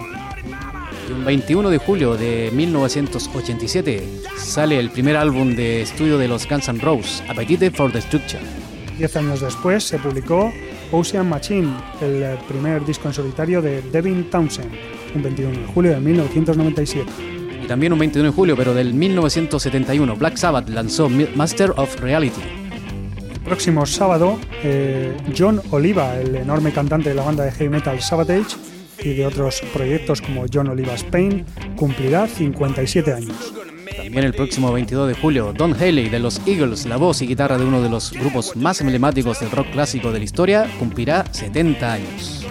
El 1.07 1.23
21 1.23 1.69
de 1.69 1.77
julio 1.77 2.15
de 2.15 2.51
1987 2.53 4.03
sale 4.37 4.79
el 4.79 4.89
primer 4.89 5.17
álbum 5.17 5.55
de 5.55 5.81
estudio 5.81 6.17
de 6.17 6.27
los 6.27 6.47
Guns 6.47 6.67
N' 6.67 6.79
Roses, 6.79 7.23
Appetite 7.27 7.71
for 7.71 7.91
Destruction. 7.91 8.41
Diez 8.97 9.15
años 9.15 9.41
después 9.41 9.83
se 9.83 9.99
publicó 9.99 10.51
Ocean 10.91 11.27
Machine, 11.27 11.69
el 12.01 12.37
primer 12.47 12.85
disco 12.85 13.07
en 13.07 13.13
solitario 13.13 13.61
de 13.61 13.81
Devin 13.81 14.29
Townsend, 14.29 14.71
un 15.13 15.21
21 15.21 15.59
de 15.59 15.65
julio 15.67 15.91
de 15.91 15.99
1997. 15.99 17.11
Y 17.63 17.67
también 17.67 17.93
un 17.93 17.99
21 17.99 18.29
de 18.29 18.35
julio, 18.35 18.55
pero 18.55 18.73
del 18.73 18.93
1971, 18.93 20.15
Black 20.15 20.37
Sabbath 20.37 20.69
lanzó 20.69 21.09
Master 21.09 21.73
of 21.77 21.99
Reality. 21.99 22.41
El 23.33 23.39
próximo 23.41 23.85
sábado, 23.85 24.39
eh, 24.63 25.15
John 25.37 25.61
Oliva, 25.71 26.17
el 26.19 26.35
enorme 26.35 26.71
cantante 26.71 27.09
de 27.09 27.15
la 27.15 27.23
banda 27.23 27.43
de 27.43 27.51
heavy 27.51 27.69
metal 27.69 28.01
Sabotage, 28.01 28.55
y 29.03 29.13
de 29.13 29.25
otros 29.25 29.61
proyectos 29.73 30.21
como 30.21 30.45
John 30.51 30.69
Oliva 30.69 30.93
Spain, 30.93 31.45
cumplirá 31.75 32.27
57 32.27 33.13
años. 33.13 33.53
También 33.95 34.25
el 34.25 34.33
próximo 34.33 34.71
22 34.71 35.07
de 35.07 35.13
julio, 35.15 35.53
Don 35.53 35.73
Haley 35.73 36.09
de 36.09 36.19
los 36.19 36.41
Eagles, 36.45 36.85
la 36.85 36.97
voz 36.97 37.21
y 37.21 37.27
guitarra 37.27 37.57
de 37.57 37.65
uno 37.65 37.81
de 37.81 37.89
los 37.89 38.11
grupos 38.11 38.55
más 38.55 38.81
emblemáticos 38.81 39.39
del 39.39 39.51
rock 39.51 39.71
clásico 39.71 40.11
de 40.11 40.19
la 40.19 40.25
historia, 40.25 40.69
cumplirá 40.79 41.25
70 41.31 41.93
años. 41.93 42.45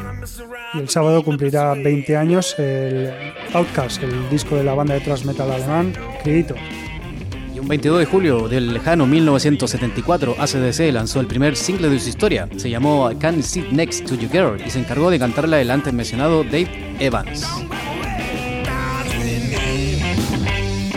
Y 0.75 0.79
el 0.79 0.89
sábado 0.89 1.23
cumplirá 1.23 1.75
20 1.75 2.17
años 2.17 2.55
el 2.59 3.13
Outcast, 3.53 4.03
el 4.03 4.29
disco 4.31 4.57
de 4.57 4.65
la 4.65 4.75
banda 4.75 4.95
de 4.95 5.01
thrash 5.01 5.25
metal 5.25 5.51
alemán 5.51 5.93
Creator 6.23 6.59
Un 7.61 7.69
22 7.69 8.01
de 8.01 8.07
julio 8.07 8.49
del 8.49 8.75
lejano 8.75 9.07
1974, 9.07 10.37
ACDC 10.39 10.93
lanzó 10.93 11.21
el 11.21 11.27
primer 11.27 11.57
single 11.57 11.89
de 11.89 12.01
su 12.01 12.09
historia. 12.09 12.49
Se 12.57 12.69
llamó 12.69 13.11
I 13.11 13.15
Can't 13.17 13.43
Sit 13.43 13.69
Next 13.71 14.07
to 14.07 14.17
You 14.17 14.29
Girl 14.29 14.61
y 14.65 14.71
se 14.71 14.81
encargó 14.81 15.11
de 15.11 15.19
cantarla 15.19 15.61
el 15.61 15.71
antes 15.71 15.93
mencionado 15.93 16.43
Dave 16.43 16.69
Evans. 16.99 17.47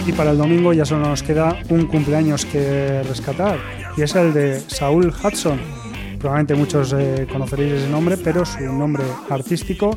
Y 0.06 0.12
para 0.14 0.32
el 0.32 0.38
domingo 0.38 0.74
ya 0.74 0.86
solo 0.86 1.08
nos 1.08 1.22
queda 1.22 1.60
un 1.70 1.86
cumpleaños 1.86 2.46
que 2.46 3.04
rescatar, 3.04 3.60
y 3.96 4.02
es 4.02 4.16
el 4.16 4.34
de 4.34 4.60
Saul 4.60 5.14
Hudson. 5.24 5.60
Probablemente 6.20 6.56
muchos 6.56 6.94
eh, 6.98 7.28
conoceréis 7.32 7.74
ese 7.74 7.90
nombre, 7.90 8.18
pero 8.18 8.46
su 8.46 8.64
nombre 8.64 9.04
artístico 9.30 9.96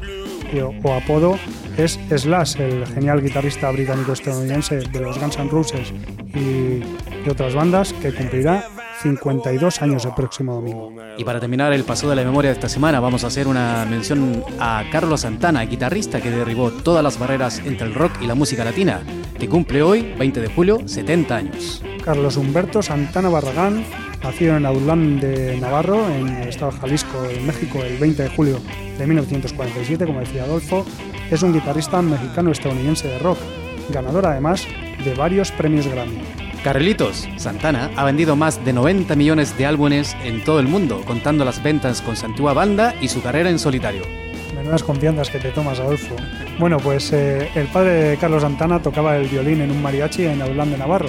o 0.59 0.93
apodo 0.93 1.39
es 1.77 1.99
Slash, 2.15 2.61
el 2.61 2.87
genial 2.87 3.23
guitarrista 3.23 3.71
británico-estadounidense 3.71 4.81
de 4.81 5.01
los 5.01 5.19
Guns 5.19 5.39
N' 5.39 5.51
Roses 5.51 5.93
y 6.35 6.81
de 7.25 7.31
otras 7.31 7.55
bandas, 7.55 7.93
que 7.95 8.13
cumplirá 8.13 8.65
52 9.03 9.81
años 9.83 10.05
el 10.05 10.15
próximo 10.15 10.55
domingo. 10.55 10.93
Y 11.17 11.25
para 11.25 11.41
terminar 11.41 11.73
el 11.73 11.85
paso 11.85 12.09
de 12.09 12.17
la 12.17 12.25
memoria 12.25 12.51
de 12.51 12.55
esta 12.55 12.69
semana, 12.69 13.01
vamos 13.01 13.25
a 13.25 13.29
hacer 13.29 13.47
una 13.47 13.87
mención 13.89 14.45
a 14.59 14.85
Carlos 14.91 15.23
Santana, 15.23 15.63
guitarrista 15.65 16.21
que 16.21 16.31
derribó 16.31 16.71
todas 16.71 17.03
las 17.03 17.19
barreras 17.19 17.61
entre 17.61 17.87
el 17.87 17.95
rock 17.95 18.13
y 18.21 18.27
la 18.27 18.35
música 18.35 18.65
latina, 18.65 19.03
que 19.39 19.49
cumple 19.49 19.83
hoy, 19.83 20.15
20 20.19 20.41
de 20.41 20.49
julio, 20.49 20.79
70 20.87 21.37
años. 21.37 21.83
Carlos 22.05 22.37
Humberto 22.37 22.83
Santana 22.83 23.29
Barragán, 23.29 23.85
nacido 24.23 24.57
en 24.57 24.67
Aulán 24.67 25.21
de 25.21 25.57
Navarro, 25.59 26.09
en 26.11 26.29
el 26.29 26.49
estado 26.49 26.73
de 26.73 26.79
Jalisco, 26.79 27.25
en 27.25 27.47
México, 27.47 27.83
el 27.83 27.99
20 27.99 28.23
de 28.23 28.29
julio 28.31 28.61
de 28.99 29.07
1947, 29.07 30.07
como 30.07 30.21
decía 30.21 30.45
Adolfo, 30.45 30.85
es 31.31 31.43
un 31.43 31.53
guitarrista 31.53 32.03
mexicano-estadounidense 32.03 33.09
de 33.09 33.19
rock, 33.19 33.39
ganador 33.91 34.27
además 34.27 34.67
de 35.05 35.15
varios 35.15 35.51
premios 35.53 35.87
Grammy. 35.87 36.21
Carlitos 36.63 37.27
Santana 37.37 37.91
ha 37.97 38.05
vendido 38.05 38.37
más 38.37 38.63
de 38.65 38.75
90 38.75 39.17
millones 39.17 39.57
de 39.57 39.65
álbumes 39.65 40.15
en 40.23 40.45
todo 40.45 40.61
el 40.61 40.69
mundo, 40.69 41.03
contando 41.07 41.45
las 41.45 41.63
ventas 41.63 42.03
con 42.03 42.17
su 42.17 42.27
antigua 42.27 42.53
banda 42.53 42.95
y 43.01 43.09
su 43.09 43.23
carrera 43.23 43.49
en 43.49 43.59
solitario. 43.59 44.03
Menudas 44.55 44.83
confianzas 44.83 45.31
que 45.31 45.39
te 45.39 45.53
tomas, 45.53 45.81
Adolfo. 45.81 46.15
Bueno, 46.59 46.77
pues 46.77 47.13
eh, 47.15 47.49
el 47.55 47.67
padre 47.69 47.93
de 47.93 48.17
Carlos 48.19 48.43
Santana 48.43 48.83
tocaba 48.83 49.17
el 49.17 49.29
violín 49.29 49.63
en 49.63 49.71
un 49.71 49.81
mariachi 49.81 50.27
en 50.27 50.43
Aulán 50.43 50.71
de 50.71 50.77
Navarro 50.77 51.09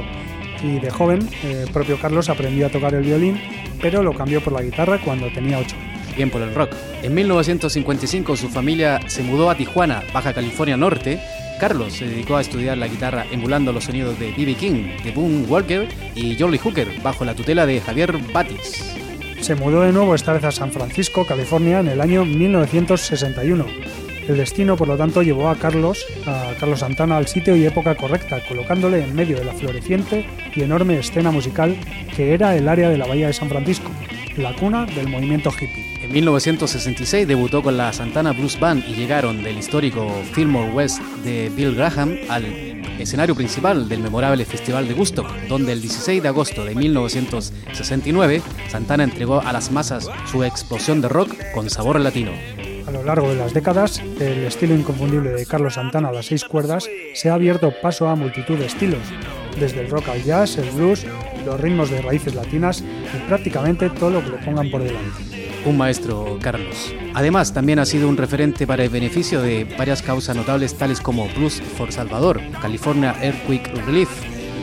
y 0.64 0.80
de 0.80 0.90
joven 0.90 1.28
el 1.44 1.70
propio 1.72 2.00
Carlos 2.00 2.30
aprendió 2.30 2.68
a 2.68 2.70
tocar 2.70 2.94
el 2.94 3.04
violín, 3.04 3.40
pero 3.82 4.04
lo 4.04 4.14
cambió 4.14 4.42
por 4.42 4.54
la 4.54 4.62
guitarra 4.62 5.00
cuando 5.04 5.32
tenía 5.32 5.60
8 5.60 5.76
años. 5.76 6.16
Bien 6.16 6.30
por 6.30 6.42
el 6.42 6.54
rock. 6.54 6.74
En 7.04 7.14
1955 7.14 8.36
su 8.36 8.50
familia 8.50 9.00
se 9.08 9.24
mudó 9.24 9.50
a 9.50 9.56
Tijuana, 9.56 10.04
Baja 10.14 10.34
California 10.34 10.76
Norte, 10.76 11.20
Carlos 11.62 11.94
se 11.94 12.08
dedicó 12.08 12.38
a 12.38 12.42
estudiar 12.42 12.78
la 12.80 12.88
guitarra 12.88 13.28
emulando 13.32 13.72
los 13.72 13.84
sonidos 13.84 14.18
de 14.20 14.32
B.B. 14.32 14.56
King, 14.56 14.98
de 15.04 15.12
Boone 15.12 15.46
Walker 15.46 15.88
y 16.16 16.36
Jolly 16.36 16.58
Hooker 16.58 17.00
bajo 17.04 17.24
la 17.24 17.36
tutela 17.36 17.68
de 17.68 17.80
Javier 17.80 18.18
Batis. 18.34 18.96
Se 19.42 19.54
mudó 19.54 19.82
de 19.82 19.92
nuevo 19.92 20.16
esta 20.16 20.34
vez 20.34 20.44
a 20.44 20.52
San 20.52 20.72
Francisco, 20.72 21.24
California, 21.26 21.80
en 21.80 21.90
el 21.90 22.02
año 22.02 22.26
1961. 22.26 23.66
El 24.28 24.38
destino, 24.38 24.78
por 24.78 24.88
lo 24.88 24.98
tanto, 24.98 25.22
llevó 25.24 25.50
a 25.50 25.56
Carlos, 25.56 26.06
a 26.26 26.54
Carlos 26.60 26.80
Santana 26.80 27.18
al 27.18 27.28
sitio 27.28 27.56
y 27.56 27.66
época 27.66 27.96
correcta, 27.96 28.40
colocándole 28.48 29.04
en 29.04 29.16
medio 29.16 29.38
de 29.38 29.46
la 29.46 29.54
floreciente 29.54 30.26
y 30.56 30.62
enorme 30.62 31.00
escena 31.00 31.32
musical 31.32 31.76
que 32.16 32.34
era 32.34 32.56
el 32.56 32.68
área 32.68 32.90
de 32.90 32.98
la 32.98 33.08
Bahía 33.08 33.28
de 33.28 33.34
San 33.34 33.50
Francisco, 33.50 33.92
la 34.38 34.54
cuna 34.54 34.86
del 34.86 35.08
movimiento 35.08 35.50
hippie. 35.50 35.92
En 36.04 36.12
1966 36.14 37.28
debutó 37.28 37.62
con 37.62 37.78
la 37.78 37.94
Santana 37.94 38.32
Blues 38.32 38.60
Band 38.60 38.84
y 38.88 38.94
llegaron 38.94 39.44
del 39.44 39.58
histórico 39.58 40.10
Fillmore 40.34 40.72
West 40.72 41.02
de 41.24 41.50
Bill 41.56 41.76
Graham 41.76 42.18
al 42.30 42.46
escenario 43.00 43.36
principal 43.36 43.90
del 43.90 44.00
memorable 44.00 44.46
Festival 44.46 44.88
de 44.88 44.94
Gusto, 44.94 45.26
donde 45.50 45.74
el 45.74 45.82
16 45.82 46.22
de 46.22 46.28
agosto 46.28 46.66
de 46.66 46.76
1969 46.76 48.42
Santana 48.70 49.04
entregó 49.04 49.42
a 49.42 49.52
las 49.52 49.72
masas 49.72 50.10
su 50.30 50.44
explosión 50.44 51.02
de 51.02 51.10
rock 51.10 51.36
con 51.54 51.70
sabor 51.70 52.00
latino. 52.00 52.32
A 52.92 52.94
lo 52.96 53.04
largo 53.04 53.30
de 53.30 53.36
las 53.36 53.54
décadas, 53.54 54.02
el 54.20 54.44
estilo 54.44 54.76
inconfundible 54.76 55.30
de 55.30 55.46
Carlos 55.46 55.76
Santana 55.76 56.10
a 56.10 56.12
las 56.12 56.26
seis 56.26 56.44
cuerdas 56.44 56.90
se 57.14 57.30
ha 57.30 57.36
abierto 57.36 57.72
paso 57.82 58.10
a 58.10 58.16
multitud 58.16 58.58
de 58.58 58.66
estilos, 58.66 59.00
desde 59.58 59.80
el 59.80 59.90
rock 59.90 60.10
al 60.10 60.22
jazz, 60.22 60.58
el 60.58 60.70
blues, 60.72 61.06
los 61.46 61.58
ritmos 61.62 61.90
de 61.90 62.02
raíces 62.02 62.36
latinas 62.36 62.82
y 62.82 63.30
prácticamente 63.30 63.90
todo 63.92 64.10
lo 64.10 64.22
que 64.22 64.32
le 64.32 64.38
pongan 64.40 64.70
por 64.70 64.84
delante 64.84 65.10
un 65.64 65.78
maestro 65.78 66.38
Carlos. 66.42 66.94
Además, 67.14 67.54
también 67.54 67.80
ha 67.80 67.86
sido 67.86 68.10
un 68.10 68.18
referente 68.18 68.68
para 68.68 68.84
el 68.84 68.90
beneficio 68.90 69.42
de 69.42 69.64
varias 69.78 70.02
causas 70.02 70.36
notables 70.36 70.76
tales 70.76 71.00
como 71.00 71.28
Plus 71.28 71.62
for 71.62 71.94
Salvador, 71.94 72.42
California 72.62 73.16
Earthquake 73.22 73.72
Relief, 73.86 74.10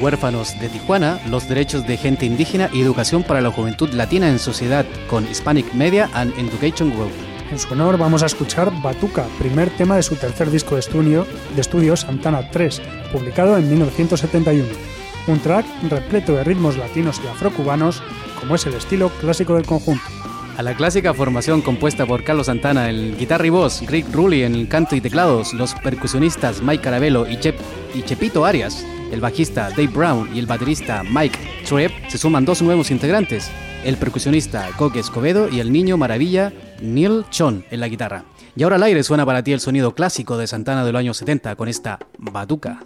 Huérfanos 0.03 0.59
de 0.61 0.69
Tijuana, 0.69 1.21
los 1.31 1.49
derechos 1.49 1.87
de 1.87 1.97
gente 1.97 2.27
indígena 2.27 2.69
y 2.75 2.83
educación 2.83 3.23
para 3.23 3.41
la 3.41 3.53
juventud 3.53 3.91
latina 3.95 4.29
en 4.29 4.41
sociedad 4.41 4.85
con 5.09 5.27
Hispanic 5.27 5.73
Media 5.73 6.11
and 6.13 6.37
Education 6.37 6.91
Group. 6.91 7.28
En 7.51 7.59
su 7.59 7.73
honor 7.73 7.97
vamos 7.97 8.23
a 8.23 8.27
escuchar 8.27 8.71
Batuca, 8.83 9.25
primer 9.39 9.71
tema 9.71 9.97
de 9.97 10.03
su 10.03 10.17
tercer 10.17 10.51
disco 10.51 10.75
de 10.75 10.81
estudio, 10.81 11.27
de 11.55 11.61
estudio 11.61 11.97
Santana 11.97 12.51
3, 12.51 12.83
publicado 13.11 13.57
en 13.57 13.71
1971. 13.71 14.69
Un 15.27 15.39
track 15.41 15.67
repleto 15.89 16.33
de 16.35 16.45
ritmos 16.45 16.77
latinos 16.77 17.21
y 17.25 17.27
afrocubanos, 17.27 18.03
como 18.39 18.55
es 18.55 18.67
el 18.67 18.75
estilo 18.75 19.09
clásico 19.21 19.55
del 19.55 19.67
conjunto 19.67 20.05
a 20.59 20.63
la 20.65 20.75
clásica 20.75 21.15
formación 21.15 21.63
compuesta 21.63 22.05
por 22.05 22.25
Carlos 22.25 22.47
Santana, 22.47 22.91
el 22.91 23.17
guitarra 23.17 23.47
y 23.47 23.51
voz, 23.51 23.81
Rick 23.87 24.13
Rulli 24.13 24.43
en 24.43 24.57
el 24.57 24.67
canto 24.67 24.97
y 24.97 25.01
teclados, 25.01 25.55
los 25.55 25.73
percusionistas 25.77 26.63
Mike 26.63 26.83
Carabello 26.83 27.29
y, 27.29 27.39
y 27.95 28.03
Chepito 28.03 28.45
Arias, 28.45 28.85
el 29.13 29.21
bajista 29.21 29.71
Dave 29.71 29.89
Brown 29.89 30.29
y 30.35 30.39
el 30.39 30.47
baterista 30.47 31.03
Mike 31.03 31.39
Trepp, 31.69 31.93
se 32.09 32.19
suman 32.19 32.45
dos 32.45 32.63
nuevos 32.63 32.91
integrantes, 32.91 33.51
el 33.85 33.97
percusionista 33.97 34.69
Coque 34.77 35.01
Escobedo 35.01 35.49
y 35.49 35.61
el 35.61 35.73
niño 35.73 35.97
maravilla 35.97 36.53
Neil 36.81 37.25
Chon 37.31 37.65
en 37.71 37.81
la 37.81 37.89
guitarra. 37.89 38.25
Y 38.57 38.63
ahora 38.63 38.77
al 38.77 38.83
aire 38.83 39.03
suena 39.03 39.25
para 39.25 39.43
ti 39.43 39.53
el 39.53 39.61
sonido 39.61 39.95
clásico 39.95 40.37
de 40.37 40.47
Santana 40.47 40.85
de 40.85 40.93
los 40.93 40.99
años 40.99 41.17
70 41.17 41.55
con 41.57 41.69
esta 41.69 41.99
batuca. 42.19 42.81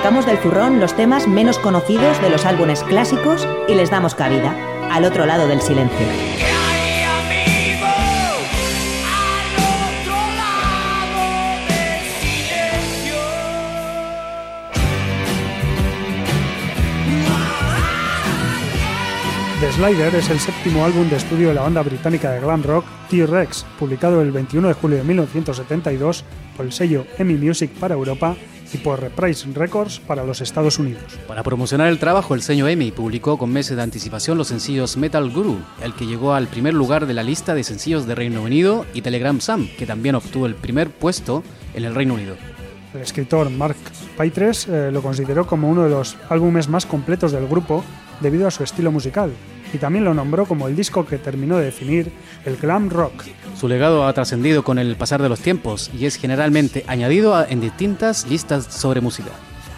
Sacamos 0.00 0.24
del 0.24 0.38
zurrón 0.38 0.80
los 0.80 0.96
temas 0.96 1.28
menos 1.28 1.58
conocidos 1.58 2.18
de 2.22 2.30
los 2.30 2.46
álbumes 2.46 2.82
clásicos 2.84 3.46
y 3.68 3.74
les 3.74 3.90
damos 3.90 4.14
cabida, 4.14 4.56
al 4.90 5.04
otro 5.04 5.26
lado 5.26 5.46
del 5.46 5.60
silencio. 5.60 6.06
The 19.60 19.72
Slider 19.72 20.14
es 20.14 20.30
el 20.30 20.40
séptimo 20.40 20.86
álbum 20.86 21.10
de 21.10 21.16
estudio 21.16 21.48
de 21.48 21.54
la 21.54 21.60
banda 21.60 21.82
británica 21.82 22.30
de 22.30 22.40
glam 22.40 22.62
rock 22.62 22.86
T-Rex, 23.10 23.66
publicado 23.78 24.22
el 24.22 24.32
21 24.32 24.66
de 24.68 24.72
julio 24.72 24.96
de 24.96 25.04
1972 25.04 26.24
por 26.56 26.64
el 26.64 26.72
sello 26.72 27.04
EMI 27.18 27.34
Music 27.34 27.70
para 27.78 27.92
Europa 27.92 28.34
y 28.72 28.78
por 28.78 29.00
Reprise 29.00 29.48
Records 29.52 30.00
para 30.00 30.24
los 30.24 30.40
Estados 30.40 30.78
Unidos. 30.78 31.02
Para 31.26 31.42
promocionar 31.42 31.88
el 31.88 31.98
trabajo, 31.98 32.34
el 32.34 32.42
sello 32.42 32.68
EMI 32.68 32.92
publicó 32.92 33.38
con 33.38 33.52
meses 33.52 33.76
de 33.76 33.82
anticipación 33.82 34.38
los 34.38 34.48
sencillos 34.48 34.96
Metal 34.96 35.30
Guru, 35.30 35.58
el 35.82 35.94
que 35.94 36.06
llegó 36.06 36.34
al 36.34 36.48
primer 36.48 36.74
lugar 36.74 37.06
de 37.06 37.14
la 37.14 37.22
lista 37.22 37.54
de 37.54 37.64
sencillos 37.64 38.06
de 38.06 38.14
Reino 38.14 38.42
Unido, 38.42 38.86
y 38.94 39.02
Telegram 39.02 39.40
Sam, 39.40 39.68
que 39.78 39.86
también 39.86 40.14
obtuvo 40.14 40.46
el 40.46 40.54
primer 40.54 40.90
puesto 40.90 41.42
en 41.74 41.84
el 41.84 41.94
Reino 41.94 42.14
Unido. 42.14 42.36
El 42.94 43.00
escritor 43.00 43.50
Mark 43.50 43.76
Paitres 44.16 44.66
eh, 44.66 44.90
lo 44.92 45.02
consideró 45.02 45.46
como 45.46 45.70
uno 45.70 45.84
de 45.84 45.90
los 45.90 46.16
álbumes 46.28 46.68
más 46.68 46.86
completos 46.86 47.30
del 47.32 47.46
grupo 47.46 47.84
debido 48.20 48.48
a 48.48 48.50
su 48.50 48.64
estilo 48.64 48.90
musical, 48.90 49.30
y 49.72 49.78
también 49.78 50.04
lo 50.04 50.14
nombró 50.14 50.46
como 50.46 50.68
el 50.68 50.76
disco 50.76 51.06
que 51.06 51.18
terminó 51.18 51.58
de 51.58 51.66
definir 51.66 52.12
el 52.44 52.56
glam 52.56 52.90
rock. 52.90 53.24
Su 53.58 53.68
legado 53.68 54.06
ha 54.06 54.12
trascendido 54.12 54.64
con 54.64 54.78
el 54.78 54.96
pasar 54.96 55.22
de 55.22 55.28
los 55.28 55.40
tiempos 55.40 55.90
y 55.98 56.06
es 56.06 56.16
generalmente 56.16 56.84
añadido 56.86 57.46
en 57.46 57.60
distintas 57.60 58.26
listas 58.26 58.64
sobre 58.64 59.00
música. 59.00 59.30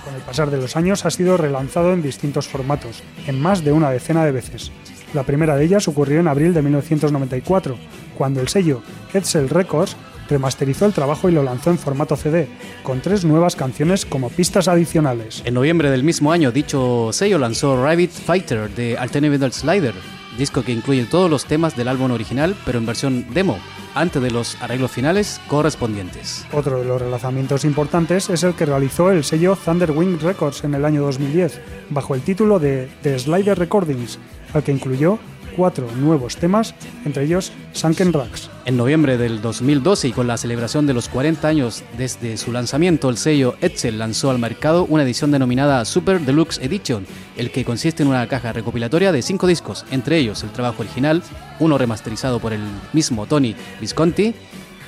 Con 0.05 0.15
el 0.15 0.23
pasar 0.23 0.51
de 0.51 0.59
los 0.59 0.77
años 0.77 1.05
ha 1.05 1.11
sido 1.11 1.37
relanzado 1.37 1.93
en 1.93 2.03
distintos 2.03 2.49
formatos, 2.49 3.03
en 3.27 3.41
más 3.41 3.65
de 3.65 3.73
una 3.73 3.91
decena 3.91 4.25
de 4.25 4.33
veces. 4.33 4.73
La 5.15 5.25
primera 5.25 5.57
de 5.57 5.65
ellas 5.65 5.89
ocurrió 5.89 6.21
en 6.21 6.29
abril 6.29 6.55
de 6.55 6.63
1994, 6.63 7.77
cuando 8.17 8.41
el 8.41 8.49
sello 8.49 8.83
Edsel 9.13 9.49
Records 9.49 9.97
remasterizó 10.29 10.87
el 10.87 10.93
trabajo 10.93 11.29
y 11.29 11.33
lo 11.33 11.43
lanzó 11.43 11.71
en 11.71 11.79
formato 11.79 12.17
CD, 12.17 12.49
con 12.83 13.01
tres 13.01 13.25
nuevas 13.25 13.57
canciones 13.57 14.07
como 14.07 14.31
pistas 14.31 14.69
adicionales. 14.69 15.43
En 15.45 15.55
noviembre 15.55 15.91
del 15.91 16.05
mismo 16.05 16.33
año, 16.33 16.53
dicho 16.53 17.11
sello 17.13 17.39
lanzó 17.39 17.83
Rabbit 17.83 18.11
Fighter 18.11 18.71
de 18.75 18.97
Alternative 18.99 19.51
Slider, 19.51 19.95
disco 20.39 20.63
que 20.63 20.73
incluye 20.73 21.05
todos 21.05 21.31
los 21.31 21.45
temas 21.45 21.77
del 21.77 21.89
álbum 21.89 22.11
original, 22.11 22.57
pero 22.65 22.79
en 22.79 22.87
versión 22.87 23.27
demo, 23.33 23.59
antes 23.95 24.23
de 24.23 24.31
los 24.31 24.61
arreglos 24.63 24.91
finales 24.91 25.41
correspondientes. 25.49 26.47
Otro 26.53 26.79
de 26.79 26.85
los 26.85 27.01
relanzamientos 27.01 27.65
importantes 27.65 28.31
es 28.31 28.43
el 28.43 28.55
que 28.55 28.67
realizó 28.67 29.11
el 29.11 29.25
sello 29.25 29.57
Thunderwing 29.63 30.21
Records 30.21 30.65
en 30.65 30.75
el 30.75 30.85
año 30.85 31.03
2010, 31.03 31.61
bajo 31.91 32.15
el 32.15 32.23
título 32.23 32.59
de 32.59 32.89
The 33.03 33.19
Slider 33.19 33.59
Recordings, 33.59 34.19
al 34.55 34.63
que 34.63 34.73
incluyó 34.73 35.19
cuatro 35.57 35.91
nuevos 35.97 36.37
temas, 36.37 36.75
entre 37.05 37.25
ellos 37.25 37.53
Sunken 37.73 38.13
Racks. 38.13 38.51
En 38.65 38.77
noviembre 38.77 39.19
del 39.19 39.41
2012 39.41 40.09
y 40.09 40.13
con 40.13 40.27
la 40.27 40.37
celebración 40.37 40.87
de 40.87 40.95
los 40.95 41.09
40 41.09 41.47
años 41.49 41.83
desde 41.97 42.37
su 42.37 42.53
lanzamiento, 42.53 43.09
el 43.09 43.17
sello 43.17 43.57
Etzel 43.61 43.99
lanzó 43.99 44.31
al 44.31 44.39
mercado 44.39 44.85
una 44.85 45.03
edición 45.03 45.31
denominada 45.31 45.85
Super 45.85 46.21
Deluxe 46.21 46.59
Edition, 46.63 47.07
el 47.37 47.51
que 47.51 47.65
consiste 47.65 48.03
en 48.03 48.09
una 48.09 48.27
caja 48.27 48.53
recopilatoria 48.53 49.13
de 49.13 49.23
cinco 49.23 49.47
discos, 49.47 49.85
entre 49.91 50.19
ellos 50.19 50.43
el 50.43 50.51
trabajo 50.51 50.83
original, 50.83 51.23
uno 51.61 51.79
remasterizado 51.79 52.41
por 52.41 52.53
el 52.53 52.63
mismo 52.93 53.27
Tony 53.27 53.55
Visconti, 53.81 54.35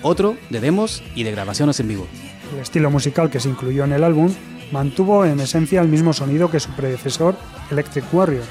otro 0.02 0.36
de 0.50 0.60
demos 0.60 1.02
y 1.14 1.24
de 1.24 1.32
grabaciones 1.32 1.80
en 1.80 1.88
vivo. 1.88 2.06
El 2.54 2.60
estilo 2.60 2.90
musical 2.90 3.30
que 3.30 3.40
se 3.40 3.48
incluyó 3.48 3.84
en 3.84 3.92
el 3.92 4.04
álbum 4.04 4.32
mantuvo 4.70 5.24
en 5.24 5.40
esencia 5.40 5.80
el 5.80 5.88
mismo 5.88 6.12
sonido 6.12 6.50
que 6.50 6.60
su 6.60 6.70
predecesor 6.70 7.36
Electric 7.70 8.04
Warrior, 8.12 8.44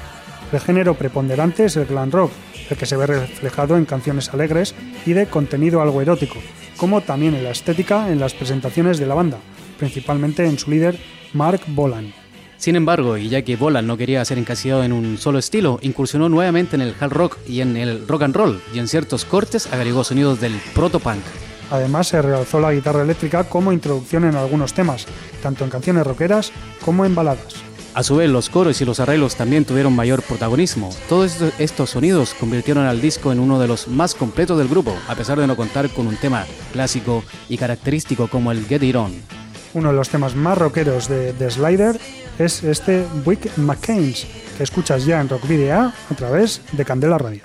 el 0.52 0.60
género 0.60 0.94
preponderante 0.94 1.64
es 1.64 1.76
el 1.76 1.86
glam 1.86 2.10
rock, 2.10 2.30
el 2.70 2.76
que 2.76 2.86
se 2.86 2.96
ve 2.96 3.06
reflejado 3.06 3.76
en 3.76 3.84
canciones 3.84 4.32
alegres 4.32 4.74
y 5.06 5.12
de 5.12 5.26
contenido 5.26 5.80
algo 5.82 6.00
erótico, 6.00 6.36
como 6.76 7.00
también 7.00 7.34
en 7.34 7.44
la 7.44 7.50
estética 7.50 8.10
en 8.10 8.20
las 8.20 8.34
presentaciones 8.34 8.98
de 8.98 9.06
la 9.06 9.14
banda, 9.14 9.38
principalmente 9.78 10.44
en 10.46 10.58
su 10.58 10.70
líder 10.70 10.98
Mark 11.32 11.60
Bolan. 11.68 12.12
Sin 12.56 12.76
embargo, 12.76 13.18
y 13.18 13.28
ya 13.28 13.42
que 13.42 13.56
Bolan 13.56 13.86
no 13.86 13.96
quería 13.96 14.24
ser 14.24 14.38
encasillado 14.38 14.84
en 14.84 14.92
un 14.92 15.18
solo 15.18 15.38
estilo, 15.38 15.78
incursionó 15.82 16.28
nuevamente 16.28 16.76
en 16.76 16.82
el 16.82 16.94
hard 16.98 17.12
rock 17.12 17.38
y 17.46 17.60
en 17.60 17.76
el 17.76 18.06
rock 18.08 18.22
and 18.22 18.36
roll, 18.36 18.62
y 18.72 18.78
en 18.78 18.88
ciertos 18.88 19.24
cortes 19.24 19.70
agregó 19.72 20.04
sonidos 20.04 20.40
del 20.40 20.54
proto-punk. 20.74 21.22
Además, 21.70 22.08
se 22.08 22.22
realzó 22.22 22.60
la 22.60 22.72
guitarra 22.72 23.02
eléctrica 23.02 23.44
como 23.44 23.72
introducción 23.72 24.24
en 24.24 24.36
algunos 24.36 24.72
temas, 24.72 25.06
tanto 25.42 25.64
en 25.64 25.70
canciones 25.70 26.06
rockeras 26.06 26.52
como 26.84 27.04
en 27.04 27.14
baladas. 27.14 27.54
A 27.94 28.02
su 28.02 28.16
vez, 28.16 28.28
los 28.28 28.48
coros 28.48 28.80
y 28.80 28.84
los 28.84 28.98
arreglos 28.98 29.36
también 29.36 29.64
tuvieron 29.64 29.94
mayor 29.94 30.22
protagonismo. 30.22 30.90
Todos 31.08 31.40
estos 31.60 31.90
sonidos 31.90 32.34
convirtieron 32.34 32.86
al 32.86 33.00
disco 33.00 33.30
en 33.30 33.38
uno 33.38 33.60
de 33.60 33.68
los 33.68 33.86
más 33.86 34.16
completos 34.16 34.58
del 34.58 34.66
grupo, 34.66 34.96
a 35.06 35.14
pesar 35.14 35.38
de 35.38 35.46
no 35.46 35.54
contar 35.54 35.88
con 35.90 36.08
un 36.08 36.16
tema 36.16 36.44
clásico 36.72 37.22
y 37.48 37.56
característico 37.56 38.26
como 38.26 38.50
el 38.50 38.66
Get 38.66 38.82
It 38.82 38.96
On. 38.96 39.12
Uno 39.74 39.90
de 39.90 39.96
los 39.96 40.08
temas 40.08 40.34
más 40.34 40.58
rockeros 40.58 41.08
de 41.08 41.32
The 41.34 41.52
Slider 41.52 42.00
es 42.40 42.64
este 42.64 43.06
Wick 43.24 43.56
McCain's, 43.58 44.26
que 44.56 44.64
escuchas 44.64 45.04
ya 45.04 45.20
en 45.20 45.28
Rock 45.28 45.46
Video 45.46 45.92
a 46.10 46.14
través 46.16 46.62
de 46.72 46.84
Candela 46.84 47.18
Radio. 47.18 47.44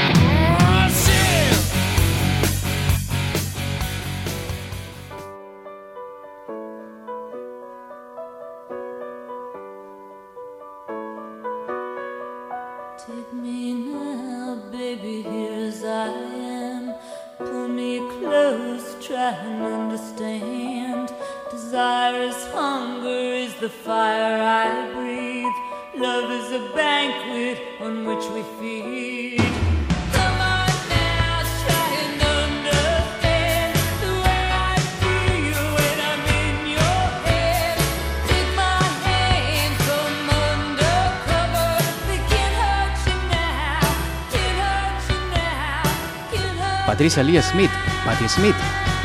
Lee 47.17 47.41
Smith, 47.41 47.69
Patti 48.05 48.29
Smith, 48.29 48.55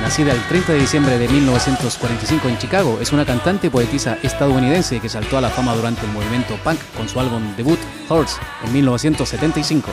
nacida 0.00 0.32
el 0.32 0.40
30 0.42 0.74
de 0.74 0.78
diciembre 0.78 1.18
de 1.18 1.28
1945 1.28 2.48
en 2.48 2.58
Chicago, 2.58 2.98
es 3.00 3.12
una 3.12 3.26
cantante 3.26 3.66
y 3.66 3.70
poetisa 3.70 4.16
estadounidense 4.22 5.00
que 5.00 5.08
saltó 5.08 5.36
a 5.36 5.40
la 5.40 5.50
fama 5.50 5.74
durante 5.74 6.06
el 6.06 6.12
movimiento 6.12 6.54
punk 6.62 6.78
con 6.96 7.08
su 7.08 7.18
álbum 7.18 7.42
debut 7.56 7.78
Horse 8.08 8.36
en 8.64 8.72
1975. 8.72 9.90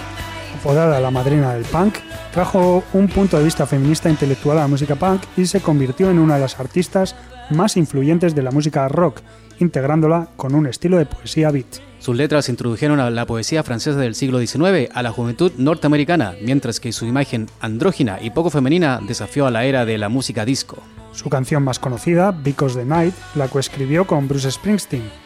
Apodada 0.59 0.99
la 0.99 1.09
madrina 1.09 1.55
del 1.55 1.65
punk, 1.65 1.95
trajo 2.31 2.83
un 2.93 3.07
punto 3.07 3.37
de 3.37 3.45
vista 3.45 3.65
feminista 3.65 4.09
intelectual 4.09 4.59
a 4.59 4.61
la 4.61 4.67
música 4.67 4.95
punk 4.95 5.23
y 5.35 5.47
se 5.47 5.61
convirtió 5.61 6.11
en 6.11 6.19
una 6.19 6.35
de 6.35 6.41
las 6.41 6.59
artistas 6.59 7.15
más 7.49 7.77
influyentes 7.77 8.35
de 8.35 8.43
la 8.43 8.51
música 8.51 8.87
rock, 8.87 9.21
integrándola 9.59 10.29
con 10.35 10.55
un 10.55 10.67
estilo 10.67 10.97
de 10.97 11.05
poesía 11.05 11.51
beat. 11.51 11.79
Sus 11.99 12.17
letras 12.17 12.49
introdujeron 12.49 12.99
a 12.99 13.09
la 13.09 13.25
poesía 13.25 13.63
francesa 13.63 13.97
del 13.97 14.15
siglo 14.15 14.39
XIX 14.39 14.89
a 14.93 15.03
la 15.03 15.11
juventud 15.11 15.53
norteamericana, 15.57 16.33
mientras 16.41 16.81
que 16.81 16.91
su 16.91 17.05
imagen 17.05 17.47
andrógina 17.61 18.19
y 18.21 18.31
poco 18.31 18.49
femenina 18.49 18.99
desafió 19.07 19.45
a 19.45 19.51
la 19.51 19.63
era 19.63 19.85
de 19.85 19.97
la 19.97 20.09
música 20.09 20.43
disco. 20.43 20.83
Su 21.13 21.29
canción 21.29 21.63
más 21.63 21.79
conocida, 21.79 22.31
Because 22.31 22.77
the 22.77 22.85
Night, 22.85 23.13
la 23.35 23.47
coescribió 23.47 24.05
con 24.05 24.27
Bruce 24.27 24.51
Springsteen. 24.51 25.23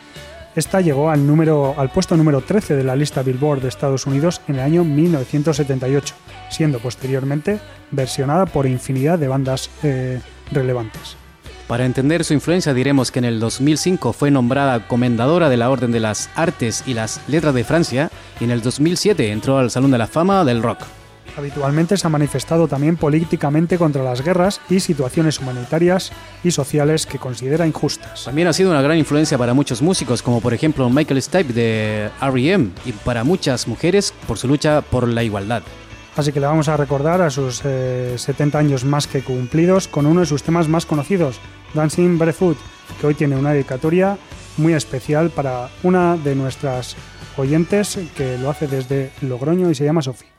Esta 0.56 0.82
llegó 0.82 1.10
al, 1.10 1.26
número, 1.26 1.76
al 1.78 1.92
puesto 1.92 2.18
número 2.18 2.42
13 2.42 2.76
de 2.76 2.84
la 2.84 2.96
lista 2.96 3.24
Billboard 3.24 3.62
de 3.62 3.70
Estados 3.70 4.06
Unidos 4.06 4.42
en 4.48 4.56
el 4.56 4.62
año 4.62 4.84
1978, 4.84 6.16
siendo 6.50 6.80
posteriormente 6.80 7.60
versionada 7.92 8.46
por 8.46 8.66
infinidad 8.66 9.18
de 9.18 9.28
bandas 9.28 9.70
eh, 9.84 10.20
relevantes. 10.52 11.16
Para 11.68 11.86
entender 11.86 12.24
su 12.24 12.34
influencia 12.34 12.74
diremos 12.74 13.12
que 13.12 13.20
en 13.20 13.26
el 13.26 13.42
2005 13.42 14.14
fue 14.14 14.32
nombrada 14.32 14.88
Comendadora 14.88 15.50
de 15.50 15.58
la 15.58 15.70
Orden 15.70 15.92
de 15.92 16.00
las 16.00 16.30
Artes 16.34 16.84
y 16.88 16.94
las 16.94 17.20
Letras 17.28 17.54
de 17.54 17.66
Francia 17.66 18.10
y 18.40 18.46
en 18.46 18.52
el 18.52 18.62
2007 18.62 19.32
entró 19.32 19.58
al 19.58 19.70
Salón 19.70 19.92
de 19.92 19.98
la 19.98 20.08
Fama 20.08 20.46
del 20.46 20.64
Rock. 20.64 20.80
Habitualmente 21.36 21.98
se 21.98 22.08
ha 22.08 22.10
manifestado 22.10 22.70
también 22.70 22.96
políticamente 22.96 23.78
contra 23.78 24.02
las 24.02 24.24
guerras 24.24 24.62
y 24.70 24.80
situaciones 24.80 25.40
humanitarias 25.40 26.14
y 26.42 26.52
sociales 26.52 27.06
que 27.06 27.20
considera 27.20 27.68
injustas. 27.68 28.24
También 28.24 28.48
ha 28.48 28.54
sido 28.54 28.72
una 28.72 28.82
gran 28.82 28.98
influencia 28.98 29.38
para 29.38 29.54
muchos 29.54 29.82
músicos, 29.82 30.24
como 30.24 30.40
por 30.40 30.54
ejemplo 30.54 30.90
Michael 30.90 31.22
Stipe 31.22 31.54
de 31.54 32.10
R.E.M. 32.22 32.70
y 32.86 32.94
para 32.94 33.26
muchas 33.26 33.68
mujeres 33.68 34.14
por 34.26 34.38
su 34.38 34.48
lucha 34.48 34.82
por 34.82 35.06
la 35.08 35.22
igualdad. 35.22 35.64
Así 36.18 36.32
que 36.32 36.40
le 36.40 36.48
vamos 36.48 36.68
a 36.68 36.76
recordar 36.76 37.22
a 37.22 37.30
sus 37.30 37.58
70 37.58 38.58
eh, 38.58 38.60
años 38.60 38.84
más 38.84 39.06
que 39.06 39.22
cumplidos 39.22 39.88
con 39.88 40.08
uno 40.08 40.22
de 40.22 40.26
sus 40.26 40.42
temas 40.42 40.68
más 40.68 40.88
conocidos, 40.88 41.40
Dancing 41.76 42.18
Barefoot, 42.18 42.58
que 43.00 43.06
hoy 43.06 43.14
tiene 43.14 43.36
una 43.36 43.54
dedicatoria 43.54 44.18
muy 44.58 44.74
especial 44.74 45.30
para 45.30 45.70
una 45.84 46.18
de 46.18 46.36
nuestras 46.36 46.96
oyentes 47.38 48.00
que 48.16 48.40
lo 48.40 48.50
hace 48.50 48.68
desde 48.68 49.12
Logroño 49.22 49.70
y 49.70 49.76
se 49.76 49.86
llama 49.86 50.02
Sofía. 50.02 50.32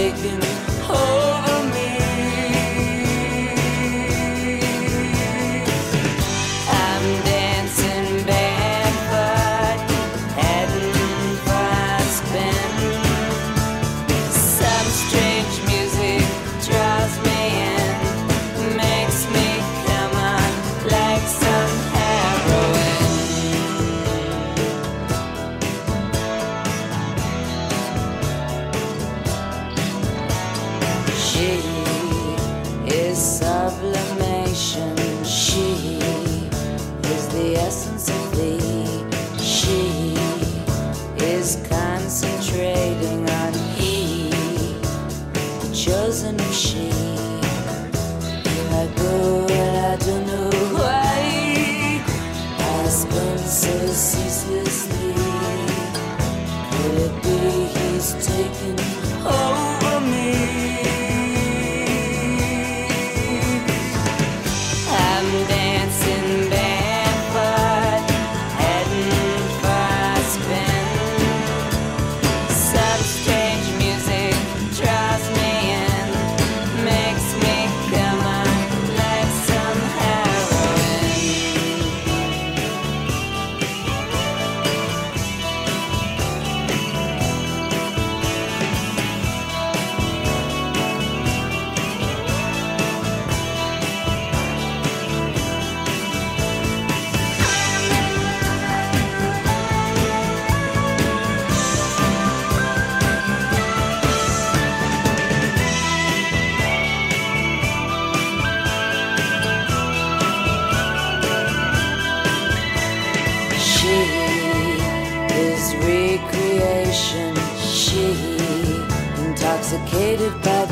taking 0.00 0.49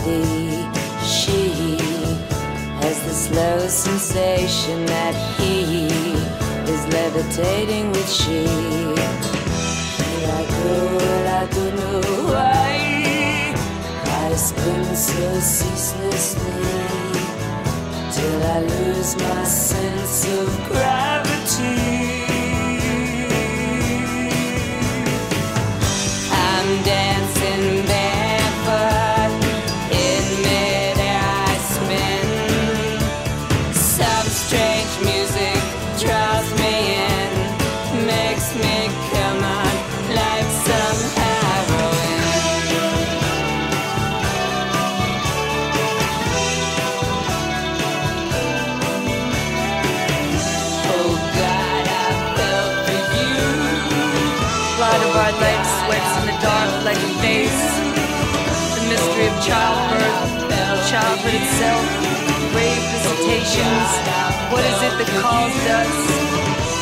thee. 0.09 0.65
she 1.17 1.41
has 2.83 2.99
the 3.07 3.15
slow 3.27 3.59
sensation 3.69 4.87
that 4.87 5.15
he 5.37 5.87
is 6.73 6.83
levitating 6.97 7.91
with 7.93 8.11
she. 8.11 8.47
I 14.31 14.35
spin 14.35 14.85
so 14.95 15.41
ceaselessly 15.41 16.53
till 18.13 18.43
I 18.43 18.61
lose 18.61 19.17
my 19.17 19.45
sense 19.45 20.27
of 20.39 20.49
gravity. 20.69 22.28
Childbirth, 59.49 60.93
childhood 60.93 61.35
itself, 61.41 61.85
grave 62.53 62.85
visitations. 62.93 63.89
What 64.53 64.61
is 64.61 64.79
it 64.85 64.95
that 65.01 65.11
calls 65.25 65.57
us? 65.73 65.93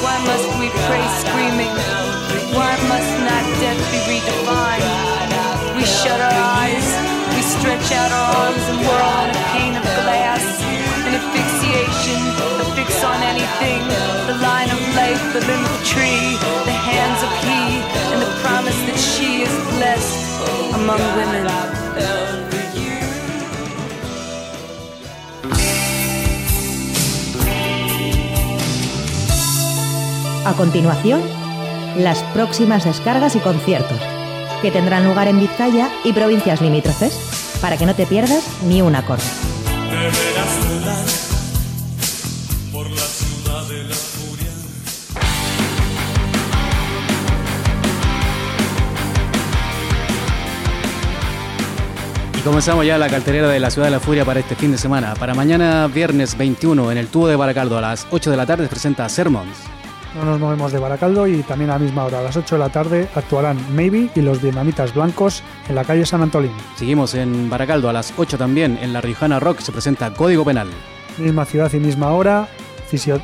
Why 0.02 0.18
must 0.26 0.50
we 0.58 0.66
pray 0.90 1.06
screaming? 1.22 1.74
Why 2.50 2.74
must 2.90 3.12
not 3.22 3.44
death 3.62 3.78
be 3.94 4.00
redefined? 4.10 4.82
We 5.78 5.84
shut 5.86 6.18
our 6.18 6.38
eyes, 6.58 6.88
we 7.38 7.42
stretch 7.46 7.88
out 7.94 8.10
our 8.10 8.28
arms 8.42 8.64
and 8.66 8.78
whirl 8.82 9.18
in 9.22 9.30
a 9.30 9.42
pane 9.54 9.76
of 9.78 9.86
glass. 10.02 10.42
An 11.06 11.14
asphyxiation, 11.14 12.18
a 12.62 12.66
fix 12.74 12.90
on 13.06 13.22
anything. 13.22 13.78
The 14.26 14.42
line 14.42 14.70
of 14.74 14.80
life, 14.98 15.22
the 15.38 15.42
limb 15.46 15.62
of 15.62 15.70
the 15.70 15.84
tree, 15.86 16.34
the 16.66 16.74
hands 16.74 17.20
of 17.22 17.30
he, 17.46 17.62
and 18.10 18.18
the 18.26 18.32
promise 18.42 18.78
that 18.90 18.98
she 18.98 19.46
is 19.46 19.54
blessed 19.78 20.18
among 20.74 20.98
women. 21.14 21.46
A 30.46 30.52
continuación, 30.52 31.22
las 31.96 32.22
próximas 32.32 32.84
descargas 32.84 33.34
y 33.34 33.40
conciertos, 33.40 33.98
que 34.62 34.70
tendrán 34.70 35.04
lugar 35.04 35.26
en 35.26 35.40
Vizcaya 35.40 35.90
y 36.04 36.12
provincias 36.12 36.60
limítrofes, 36.60 37.58
para 37.60 37.76
que 37.76 37.84
no 37.84 37.96
te 37.96 38.06
pierdas 38.06 38.46
ni 38.62 38.80
un 38.80 38.94
acorde. 38.94 39.24
Comenzamos 52.44 52.86
ya 52.86 52.98
la 52.98 53.08
cartelera 53.08 53.48
de 53.48 53.58
la 53.58 53.70
Ciudad 53.70 53.88
de 53.88 53.90
la 53.90 53.98
Furia 53.98 54.24
para 54.24 54.38
este 54.38 54.54
fin 54.54 54.70
de 54.70 54.78
semana. 54.78 55.14
Para 55.14 55.34
mañana, 55.34 55.88
viernes 55.88 56.38
21, 56.38 56.92
en 56.92 56.98
el 56.98 57.08
tubo 57.08 57.26
de 57.26 57.34
Baracaldo 57.34 57.76
a 57.78 57.80
las 57.80 58.06
8 58.12 58.30
de 58.30 58.36
la 58.36 58.46
tarde, 58.46 58.62
se 58.62 58.70
presenta 58.70 59.08
Sermons. 59.08 59.75
No 60.16 60.24
nos 60.24 60.40
movemos 60.40 60.72
de 60.72 60.78
Baracaldo 60.78 61.26
y 61.26 61.42
también 61.42 61.70
a 61.70 61.74
la 61.74 61.78
misma 61.78 62.04
hora, 62.04 62.20
a 62.20 62.22
las 62.22 62.36
8 62.36 62.54
de 62.54 62.58
la 62.58 62.70
tarde, 62.70 63.08
actuarán 63.14 63.58
Maybe 63.74 64.08
y 64.14 64.22
los 64.22 64.40
vietnamitas 64.40 64.94
blancos 64.94 65.42
en 65.68 65.74
la 65.74 65.84
calle 65.84 66.06
San 66.06 66.22
Antolín. 66.22 66.52
Seguimos 66.76 67.14
en 67.14 67.50
Baracaldo 67.50 67.90
a 67.90 67.92
las 67.92 68.14
8 68.16 68.38
también, 68.38 68.78
en 68.80 68.94
la 68.94 69.02
Riojana 69.02 69.40
Rock 69.40 69.60
se 69.60 69.72
presenta 69.72 70.12
Código 70.14 70.44
Penal. 70.44 70.68
Misma 71.18 71.44
ciudad 71.44 71.70
y 71.74 71.78
misma 71.78 72.12
hora, 72.12 72.48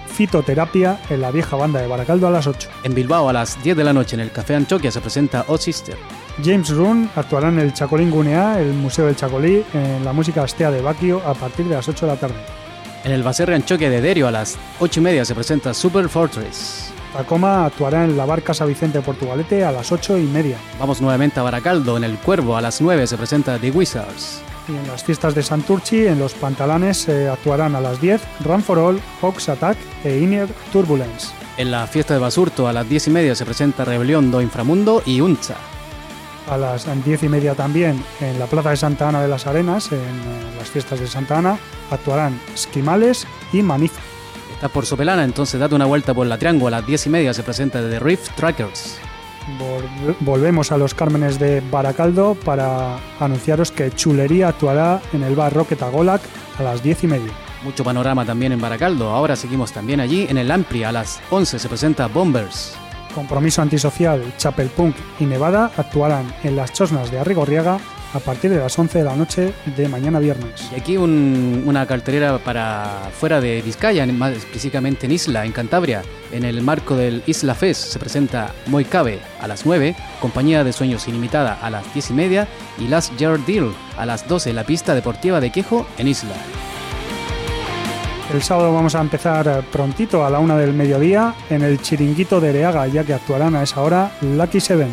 fitoterapia 0.07 1.01
en 1.09 1.21
la 1.21 1.31
vieja 1.31 1.57
banda 1.57 1.81
de 1.81 1.87
Baracaldo 1.87 2.27
a 2.27 2.31
las 2.31 2.47
8. 2.47 2.69
En 2.83 2.95
Bilbao 2.95 3.29
a 3.29 3.33
las 3.33 3.63
10 3.63 3.77
de 3.77 3.85
la 3.85 3.93
noche, 3.93 4.17
en 4.17 4.21
el 4.21 4.31
Café 4.31 4.55
Anchoquia, 4.55 4.91
se 4.91 5.01
presenta 5.01 5.45
Oh 5.49 5.57
Sister. 5.57 5.97
James 6.45 6.71
Run 6.71 7.11
actuará 7.15 7.49
en 7.49 7.59
el 7.59 7.73
Chacolín 7.73 8.11
Gunea, 8.11 8.61
el 8.61 8.73
Museo 8.73 9.07
del 9.07 9.17
Chacolí, 9.17 9.65
en 9.73 10.05
la 10.05 10.13
música 10.13 10.43
Astea 10.43 10.71
de 10.71 10.83
Baquio 10.83 11.23
a 11.27 11.35
partir 11.35 11.67
de 11.67 11.77
las 11.77 11.89
8 11.89 12.07
de 12.07 12.13
la 12.13 12.19
tarde. 12.19 12.62
En 13.05 13.11
el 13.11 13.23
Baserre 13.25 13.57
Anchoquia 13.57 13.91
de 13.91 14.01
Derio 14.01 14.29
a 14.29 14.31
las 14.31 14.57
8 14.79 15.01
y 15.01 15.03
media 15.03 15.25
se 15.25 15.35
presenta 15.35 15.75
Super 15.75 16.09
Fortress. 16.09 16.93
Tacoma 17.13 17.67
actuará 17.67 18.05
en 18.05 18.17
la 18.17 18.25
Barca 18.25 18.55
San 18.55 18.69
Vicente 18.69 19.01
Portugalete 19.01 19.65
a 19.65 19.73
las 19.73 19.91
8 19.91 20.19
y 20.19 20.23
media. 20.23 20.57
Vamos 20.79 21.01
nuevamente 21.01 21.41
a 21.41 21.43
Baracaldo, 21.43 21.97
en 21.97 22.05
el 22.05 22.17
Cuervo 22.19 22.57
a 22.57 22.61
las 22.61 22.81
9 22.81 23.07
se 23.09 23.17
presenta 23.17 23.59
The 23.59 23.73
Wizards. 23.73 24.41
Y 24.69 24.77
en 24.77 24.87
las 24.87 25.03
fiestas 25.03 25.35
de 25.35 25.43
Santurchi, 25.43 26.07
en 26.07 26.21
los 26.21 26.35
Pantalanes, 26.35 27.09
eh, 27.09 27.29
actuarán 27.29 27.75
a 27.75 27.81
las 27.81 28.01
10 28.01 28.23
Run 28.45 28.63
for 28.63 28.79
All, 28.79 29.01
Hawks 29.21 29.49
Attack 29.49 29.77
e 30.05 30.19
Inner 30.19 30.49
Turbulence. 30.73 31.29
En 31.57 31.73
la 31.73 31.87
fiesta 31.89 32.15
de 32.15 32.21
Basurto 32.21 32.69
a 32.69 32.73
las 32.73 32.89
10 32.89 33.09
y 33.09 33.11
media 33.11 33.35
se 33.35 33.45
presenta 33.45 33.85
Rebelión 33.85 34.31
do 34.31 34.41
Inframundo 34.41 35.03
y 35.05 35.21
Uncha. 35.21 35.57
A 36.51 36.57
las 36.57 36.87
10 37.05 37.23
y 37.23 37.29
media 37.29 37.55
también 37.55 38.03
en 38.21 38.39
la 38.39 38.47
Plaza 38.47 38.71
de 38.71 38.77
Santa 38.77 39.09
Ana 39.09 39.23
de 39.23 39.29
las 39.29 39.47
Arenas, 39.47 39.91
en 39.93 39.99
eh, 39.99 40.55
las 40.59 40.69
fiestas 40.69 40.99
de 41.01 41.07
Santa 41.07 41.39
Ana, 41.39 41.57
actuarán 41.91 42.39
Esquimales 42.53 43.27
y 43.53 43.63
Manifa. 43.63 44.01
Estás 44.55 44.71
por 44.71 44.85
Sopelana, 44.85 45.25
entonces 45.25 45.59
date 45.61 45.75
una 45.75 45.87
vuelta 45.87 46.13
por 46.15 46.27
la 46.27 46.39
Triángulo. 46.39 46.69
A 46.69 46.81
las 46.81 46.87
10 46.87 47.07
y 47.07 47.11
media 47.11 47.33
se 47.35 47.43
presenta 47.43 47.81
The 47.81 47.99
Rift 48.01 48.35
Trackers. 48.37 48.99
Vol- 49.59 50.15
Volvemos 50.21 50.71
a 50.73 50.77
los 50.79 50.95
Cármenes 50.95 51.39
de 51.39 51.61
Baracaldo 51.71 52.37
para 52.45 52.97
anunciaros 53.19 53.73
que 53.73 53.91
Chulería 53.93 54.49
actuará 54.49 55.01
en 55.13 55.23
el 55.23 55.35
bar 55.35 55.53
Rocket 55.53 55.83
Agolac 55.83 56.23
a 56.59 56.63
las 56.63 56.83
10 56.83 57.05
y 57.05 57.07
media. 57.07 57.33
Mucho 57.65 57.83
panorama 57.85 58.25
también 58.25 58.53
en 58.53 58.61
Baracaldo. 58.61 59.11
Ahora 59.11 59.37
seguimos 59.37 59.73
también 59.73 60.01
allí. 60.01 60.27
En 60.29 60.39
el 60.39 60.51
Ampli 60.51 60.85
a 60.85 60.93
las 60.93 61.21
11 61.31 61.59
se 61.59 61.69
presenta 61.69 62.09
Bombers. 62.09 62.75
Compromiso 63.15 63.63
Antisocial, 63.63 64.23
Chapel 64.39 64.69
Punk 64.69 64.97
y 65.21 65.25
Nevada 65.25 65.71
actuarán 65.77 66.33
en 66.43 66.57
las 66.57 66.73
Chosnas 66.73 67.11
de 67.11 67.19
Arrigorriaga 67.19 67.79
a 68.15 68.19
partir 68.19 68.51
de 68.51 68.59
las 68.59 68.79
11 68.79 68.99
de 68.99 69.05
la 69.05 69.17
noche 69.17 69.55
de 69.75 69.89
mañana 69.89 70.19
viernes. 70.19 70.69
Y 70.71 70.79
aquí 70.79 70.97
un- 70.99 71.65
una 71.67 71.87
cartelera 71.87 72.37
para 72.39 73.09
fuera 73.19 73.41
de 73.41 73.63
Vizcaya, 73.63 74.05
más 74.07 74.33
específicamente 74.37 75.07
en 75.07 75.13
Isla, 75.13 75.47
en 75.47 75.53
Cantabria. 75.53 76.03
En 76.31 76.45
el 76.45 76.61
marco 76.61 76.95
del 76.95 77.23
Isla 77.27 77.55
Fest 77.55 77.85
se 77.93 77.99
presenta 77.99 78.53
Moicabe 78.67 79.19
a 79.41 79.49
las 79.49 79.65
9, 79.65 79.95
Compañía 80.21 80.63
de 80.63 80.75
Sueños 80.75 81.09
Ilimitada 81.09 81.59
a 81.63 81.71
las 81.71 81.91
10 81.95 82.11
y 82.11 82.13
media 82.13 82.49
y 82.79 82.89
Last 82.89 83.17
Year 83.17 83.39
Deal 83.47 83.73
a 83.97 84.05
las 84.05 84.29
12 84.29 84.51
en 84.51 84.57
la 84.57 84.65
pista 84.65 84.95
deportiva 84.95 85.41
de 85.41 85.51
Quejo 85.51 85.87
en 85.97 86.09
Isla. 86.09 86.35
El 88.33 88.43
sábado 88.43 88.73
vamos 88.73 88.95
a 88.95 89.03
empezar 89.03 89.47
eh, 89.47 89.63
prontito 89.71 90.25
a 90.25 90.31
la 90.31 90.39
una 90.39 90.57
del 90.57 90.73
mediodía 90.73 91.35
en 91.51 91.61
el 91.61 91.83
Chiringuito 91.83 92.41
de 92.41 92.49
Ereaga, 92.49 92.87
ya 92.87 93.05
que 93.05 93.13
actuarán 93.13 93.55
a 93.55 93.63
esa 93.63 93.83
hora 93.83 94.11
Lucky 94.23 94.59
Seven. 94.59 94.91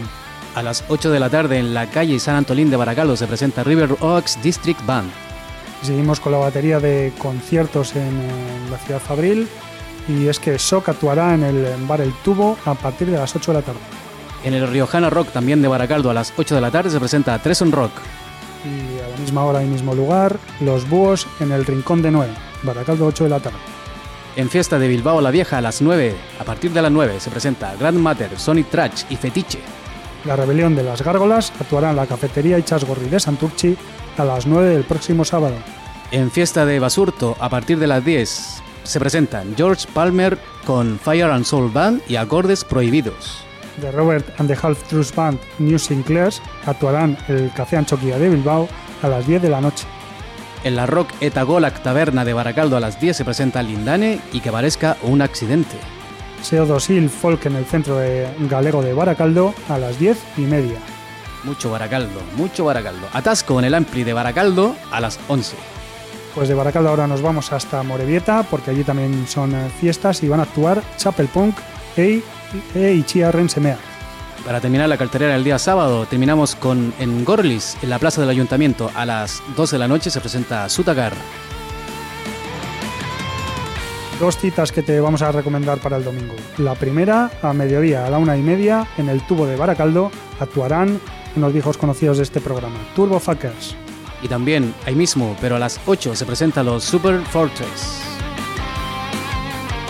A 0.55 0.61
las 0.61 0.83
8 0.89 1.09
de 1.09 1.21
la 1.21 1.29
tarde 1.29 1.57
en 1.57 1.73
la 1.73 1.87
calle 1.89 2.19
San 2.19 2.35
Antolín 2.35 2.69
de 2.69 2.75
Baracaldo 2.75 3.15
se 3.15 3.27
presenta 3.27 3.63
River 3.63 3.95
Oaks 4.01 4.39
District 4.43 4.85
Band. 4.85 5.09
Seguimos 5.81 6.19
con 6.19 6.33
la 6.33 6.39
batería 6.39 6.81
de 6.81 7.13
conciertos 7.17 7.95
en, 7.95 8.09
eh, 8.09 8.69
la 8.71 8.77
ciudad 8.77 8.99
Fabril 8.99 9.47
y 10.09 10.27
es 10.27 10.37
que 10.37 10.57
Shock 10.57 10.89
actuará 10.89 11.33
en 11.33 11.43
el 11.43 11.65
bar 11.87 12.01
El 12.01 12.11
Tubo 12.11 12.57
a 12.65 12.73
partir 12.73 13.09
de 13.09 13.17
las 13.17 13.33
8 13.33 13.53
de 13.53 13.57
la 13.59 13.63
tarde. 13.63 13.79
En 14.43 14.53
el 14.53 14.67
Riojana 14.67 15.09
Rock 15.09 15.29
también 15.29 15.61
de 15.61 15.69
Baracaldo 15.69 16.09
a 16.09 16.13
las 16.13 16.33
8 16.35 16.55
de 16.55 16.61
la 16.61 16.71
tarde 16.71 16.89
se 16.89 16.99
presenta 16.99 17.39
Treson 17.39 17.71
Rock. 17.71 17.91
Y 18.65 18.99
a 18.99 19.07
la 19.07 19.17
misma 19.17 19.45
hora 19.45 19.63
y 19.63 19.67
mismo 19.67 19.95
lugar, 19.95 20.37
Los 20.59 20.89
Búhos 20.89 21.25
en 21.39 21.53
el 21.53 21.65
Rincón 21.65 22.01
de 22.01 22.11
Noé, 22.11 22.27
Baracaldo 22.64 23.05
8 23.05 23.24
de 23.26 23.30
la 23.30 23.39
tarde. 23.39 23.57
En 24.36 24.49
Fiesta 24.49 24.80
de 24.80 24.88
Bilbao 24.88 25.22
la 25.22 25.32
Vieja 25.32 25.57
a 25.57 25.62
las 25.62 25.82
9, 25.82 26.16
a 26.39 26.43
partir 26.43 26.72
de 26.72 26.82
las 26.82 26.91
9 26.91 27.20
se 27.20 27.30
presenta 27.30 27.76
Grand 27.80 27.97
Matter, 27.97 28.39
Sonic 28.39 28.70
Trash 28.70 29.03
y 29.10 29.16
Fetiche. 29.16 29.60
La 30.26 30.36
Rebelión 30.36 30.76
de 30.76 30.84
las 30.84 31.01
Gárgolas 31.01 31.51
actuará 31.60 31.89
en 31.89 31.95
la 31.95 32.05
cafetería 32.05 32.60
Ichasgorri 32.60 33.10
de 33.10 33.20
Santurchi 33.20 33.76
a 34.18 34.26
las 34.26 34.45
9 34.45 34.70
del 34.70 34.84
próximo 34.84 35.26
sábado. 35.26 35.55
En 36.12 36.32
Fiesta 36.32 36.66
de 36.66 36.80
Basurto 36.80 37.36
a 37.39 37.49
partir 37.49 37.80
de 37.80 37.88
las 37.88 38.03
10 38.03 38.62
se 38.84 38.99
presentan 38.99 39.55
George 39.55 39.88
Palmer 39.93 40.38
con 40.66 40.99
Fire 40.99 41.32
and 41.32 41.45
Soul 41.45 41.72
Band 41.72 42.01
y 42.07 42.16
Acordes 42.16 42.64
Prohibidos. 42.64 43.43
The 43.80 43.91
Robert 43.91 44.28
and 44.39 44.49
the 44.49 44.57
Half 44.62 44.88
Truth 44.89 45.16
Band 45.16 45.39
New 45.60 45.80
Sinclairs 45.80 46.41
actuarán 46.66 47.18
en 47.28 47.38
el 47.38 47.53
Café 47.53 47.78
Anchoquia 47.78 48.18
de 48.18 48.30
Bilbao 48.30 48.68
a 49.01 49.07
las 49.07 49.26
10 49.26 49.41
de 49.41 49.49
la 49.49 49.62
noche. 49.62 49.86
En 50.64 50.76
la 50.76 50.86
Rock 50.86 51.10
Etagolac 51.22 51.82
Taberna 51.82 52.26
de 52.26 52.34
Baracaldo 52.34 52.76
a 52.76 52.82
las 52.82 52.99
10 52.99 53.16
se 53.16 53.26
presenta 53.26 53.64
Lindane 53.64 54.20
y 54.34 54.41
que 54.41 54.51
parezca 54.51 54.97
un 55.03 55.22
accidente. 55.22 55.78
Seodosil 56.41 57.10
Folk 57.10 57.45
en 57.45 57.55
el 57.55 57.66
centro 57.66 57.97
de 57.97 58.28
galego 58.49 58.82
de 58.82 58.93
Baracaldo 58.93 59.53
a 59.70 59.78
las 59.78 59.97
10 59.99 60.18
y 60.38 60.41
media. 60.41 60.78
Mucho 61.45 61.72
Baracaldo, 61.72 62.22
mucho 62.36 62.66
Baracaldo. 62.66 63.07
Atasco 63.14 63.57
en 63.60 63.66
el 63.66 63.74
Ampli 63.74 64.03
de 64.03 64.12
Baracaldo 64.12 64.76
a 64.91 64.99
las 64.99 65.18
11. 65.30 65.55
Pues 66.36 66.49
de 66.49 66.55
Baracaldo 66.55 66.89
ahora 66.89 67.07
nos 67.07 67.22
vamos 67.22 67.51
hasta 67.53 67.82
Morevieta, 67.84 68.43
porque 68.43 68.72
allí 68.72 68.84
también 68.84 69.28
son 69.28 69.55
eh, 69.55 69.70
fiestas 69.80 70.22
y 70.24 70.28
van 70.28 70.41
a 70.41 70.43
actuar 70.43 70.84
Chapel 70.97 71.28
Punk 71.28 71.55
e, 71.95 72.22
e 72.76 72.93
Ichiarren 72.93 73.49
Semea. 73.49 73.78
Para 74.45 74.61
terminar 74.61 74.89
la 74.89 74.97
cartelera 74.97 75.33
del 75.33 75.43
día 75.43 75.59
sábado, 75.59 76.05
terminamos 76.05 76.55
con 76.55 76.93
en 76.99 77.23
Gorlis, 77.23 77.77
en 77.81 77.89
la 77.89 77.99
plaza 77.99 78.21
del 78.21 78.29
ayuntamiento, 78.29 78.89
a 78.95 79.05
las 79.05 79.43
12 79.55 79.75
de 79.75 79.79
la 79.79 79.87
noche 79.87 80.09
se 80.09 80.19
presenta 80.19 80.67
Sutagar. 80.69 81.13
Dos 84.19 84.37
citas 84.37 84.71
que 84.71 84.81
te 84.81 84.99
vamos 84.99 85.21
a 85.21 85.31
recomendar 85.31 85.79
para 85.79 85.97
el 85.97 86.03
domingo. 86.03 86.35
La 86.57 86.75
primera, 86.75 87.31
a 87.41 87.53
mediodía, 87.53 88.05
a 88.05 88.09
la 88.09 88.17
una 88.17 88.35
y 88.37 88.41
media, 88.41 88.87
en 88.97 89.07
el 89.07 89.25
tubo 89.25 89.45
de 89.45 89.55
Baracaldo, 89.55 90.11
actuarán 90.39 90.99
unos 91.35 91.53
viejos 91.53 91.77
conocidos 91.77 92.17
de 92.17 92.23
este 92.23 92.41
programa, 92.41 92.79
Turbo 92.95 93.19
Fuckers. 93.19 93.75
Y 94.21 94.27
también, 94.27 94.73
ahí 94.85 94.95
mismo, 94.95 95.37
pero 95.39 95.55
a 95.55 95.59
las 95.59 95.79
8 95.85 96.15
se 96.15 96.25
presentan 96.25 96.65
los 96.65 96.83
Super 96.83 97.21
Fortress. 97.21 98.09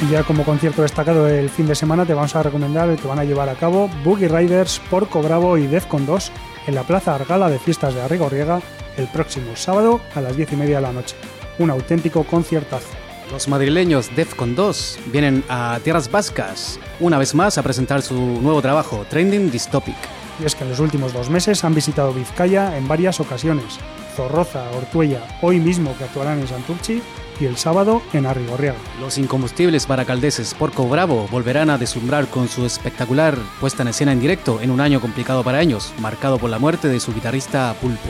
Y 0.02 0.12
ya 0.12 0.24
como 0.24 0.46
concierto 0.46 0.82
destacado 0.82 1.26
del 1.26 1.50
fin 1.50 1.68
de 1.68 1.76
semana 1.76 2.06
te 2.06 2.14
vamos 2.14 2.34
a 2.34 2.42
recomendar 2.42 2.90
el 2.90 2.98
que 2.98 3.08
van 3.08 3.20
a 3.20 3.26
llevar 3.26 3.50
a 3.50 3.56
cabo 3.56 3.90
Boogie 4.04 4.30
Riders, 4.30 4.80
Porco 4.90 5.22
Bravo 5.22 5.58
y 5.58 5.68
Defcon 5.68 6.06
2 6.06 6.32
en 6.68 6.76
la 6.76 6.84
Plaza 6.84 7.16
Argala 7.16 7.50
de 7.50 7.60
Fiestas 7.60 7.94
de 7.94 8.02
Arrigorriega 8.02 8.62
el 8.96 9.08
próximo 9.08 9.56
sábado 9.56 10.00
a 10.16 10.22
las 10.22 10.38
10 10.38 10.54
y 10.54 10.56
media 10.56 10.78
de 10.78 10.84
la 10.84 10.94
noche. 10.94 11.18
Un 11.58 11.70
auténtico 11.70 12.24
conciertazo. 12.24 12.88
Los 13.30 13.50
madrileños 13.50 14.16
Defcon 14.16 14.56
2 14.56 15.00
vienen 15.12 15.44
a 15.50 15.80
Tierras 15.84 16.10
Vascas 16.10 16.80
una 17.02 17.18
vez 17.18 17.36
más 17.36 17.58
a 17.58 17.64
presentar 17.64 18.02
su 18.02 18.16
nuevo 18.16 18.62
trabajo, 18.62 19.06
Trending 19.10 19.52
Dystopic. 19.52 19.98
Y 20.42 20.46
es 20.46 20.56
que 20.56 20.64
en 20.64 20.70
los 20.70 20.80
últimos 20.80 21.12
dos 21.12 21.30
meses 21.30 21.66
han 21.66 21.76
visitado 21.76 22.14
Vizcaya 22.14 22.78
en 22.78 22.88
varias 22.88 23.20
ocasiones. 23.20 23.78
Zorroza, 24.16 24.64
Ortuella, 24.78 25.22
hoy 25.42 25.60
mismo 25.60 25.94
que 25.98 26.06
actuarán 26.06 26.40
en 26.40 26.48
Santurchi 26.48 27.02
y 27.40 27.46
el 27.46 27.58
sábado 27.58 28.02
en 28.14 28.26
Arrigorriaga. 28.26 28.78
Los 29.00 29.18
incombustibles 29.18 29.88
baracaldeses 29.88 30.54
Porco 30.54 30.88
Bravo 30.88 31.28
volverán 31.32 31.70
a 31.70 31.78
deslumbrar 31.78 32.28
con 32.28 32.48
su 32.48 32.66
espectacular 32.66 33.36
puesta 33.60 33.84
en 33.84 33.90
escena 33.90 34.12
en 34.12 34.20
directo 34.20 34.60
en 34.62 34.72
un 34.72 34.82
año 34.82 35.00
complicado 35.02 35.44
para 35.44 35.62
ellos, 35.62 35.94
marcado 36.00 36.38
por 36.38 36.50
la 36.50 36.60
muerte 36.60 36.88
de 36.88 37.00
su 37.00 37.14
guitarrista 37.14 37.74
Pulpo. 37.82 38.10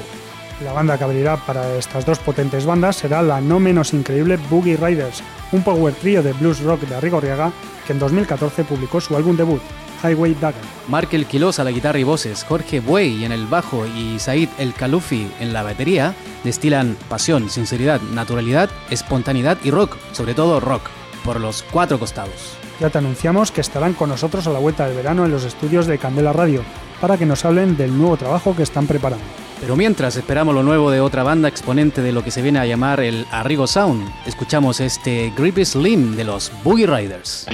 La 0.63 0.73
banda 0.73 0.97
que 0.97 1.03
abrirá 1.05 1.37
para 1.37 1.75
estas 1.75 2.05
dos 2.05 2.19
potentes 2.19 2.65
bandas 2.65 2.97
será 2.97 3.21
la 3.21 3.39
no 3.39 3.59
menos 3.59 3.93
increíble 3.93 4.37
Boogie 4.49 4.75
Riders, 4.75 5.23
un 5.53 5.63
power 5.63 5.93
trio 5.93 6.21
de 6.21 6.33
blues 6.33 6.61
rock 6.61 6.81
de 6.81 6.95
Arrigorriaga 6.95 7.51
que 7.87 7.93
en 7.93 7.99
2014 7.99 8.65
publicó 8.65 8.99
su 8.99 9.15
álbum 9.15 9.37
debut, 9.37 9.61
Highway 10.03 10.35
Dagger. 10.35 10.61
Markel 10.87 11.25
Quilos 11.25 11.59
a 11.59 11.63
la 11.63 11.71
guitarra 11.71 11.99
y 11.99 12.03
voces, 12.03 12.43
Jorge 12.43 12.79
Buey 12.79 13.25
en 13.25 13.31
el 13.31 13.47
bajo 13.47 13.85
y 13.85 14.19
Said 14.19 14.49
El 14.57 14.73
Kalufi 14.73 15.27
en 15.39 15.53
la 15.53 15.63
batería 15.63 16.13
destilan 16.43 16.97
pasión, 17.09 17.49
sinceridad, 17.49 18.01
naturalidad, 18.13 18.69
espontaneidad 18.89 19.57
y 19.63 19.71
rock, 19.71 19.97
sobre 20.11 20.33
todo 20.33 20.59
rock, 20.59 20.83
por 21.23 21.39
los 21.39 21.63
cuatro 21.63 21.99
costados. 21.99 22.57
Ya 22.79 22.89
te 22.89 22.97
anunciamos 22.97 23.51
que 23.51 23.61
estarán 23.61 23.93
con 23.93 24.09
nosotros 24.09 24.47
a 24.47 24.51
la 24.51 24.59
vuelta 24.59 24.87
del 24.87 24.95
verano 24.95 25.25
en 25.25 25.31
los 25.31 25.43
estudios 25.43 25.85
de 25.85 25.97
Candela 25.97 26.31
Radio 26.31 26.63
para 27.01 27.17
que 27.17 27.25
nos 27.25 27.45
hablen 27.45 27.77
del 27.77 27.97
nuevo 27.97 28.17
trabajo 28.17 28.55
que 28.55 28.63
están 28.63 28.87
preparando. 28.87 29.25
Pero 29.59 29.75
mientras 29.75 30.15
esperamos 30.15 30.55
lo 30.55 30.63
nuevo 30.63 30.89
de 30.89 31.01
otra 31.01 31.23
banda 31.23 31.49
exponente 31.49 32.01
de 32.01 32.13
lo 32.13 32.23
que 32.23 32.31
se 32.31 32.41
viene 32.41 32.59
a 32.59 32.65
llamar 32.65 33.01
el 33.01 33.25
Arrigo 33.31 33.67
Sound, 33.67 34.09
escuchamos 34.25 34.79
este 34.79 35.33
Grippy 35.35 35.65
Slim 35.65 36.15
de 36.15 36.23
los 36.23 36.51
Boogie 36.63 36.87
Riders. 36.87 37.45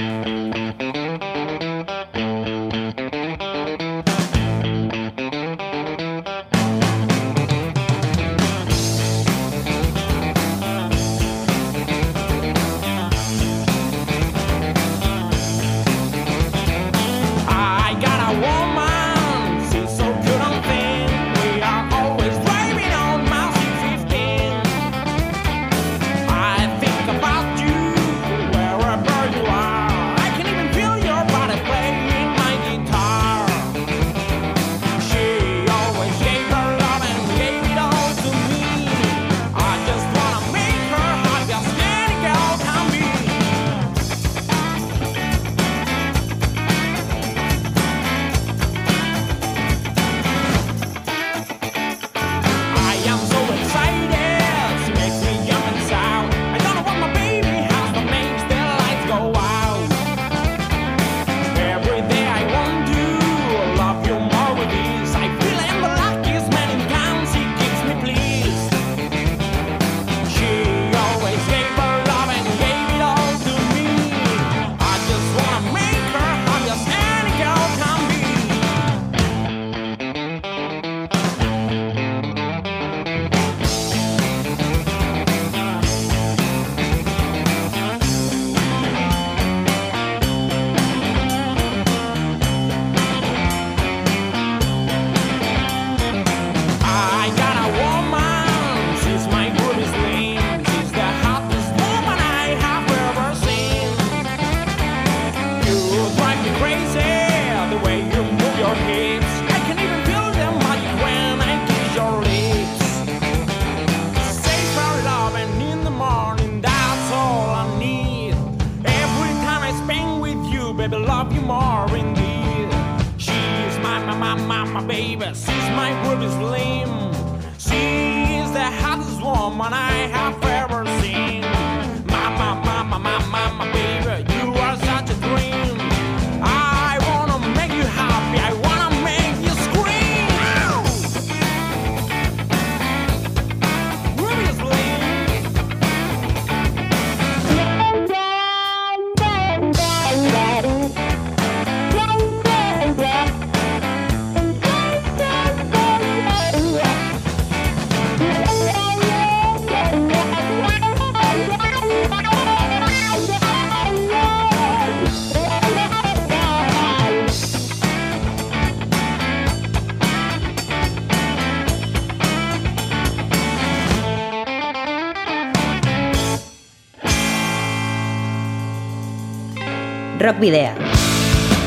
Rock 180.36 180.40
Video. 180.40 180.74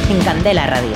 En 0.09 0.19
Candela 0.23 0.67
Radio. 0.67 0.95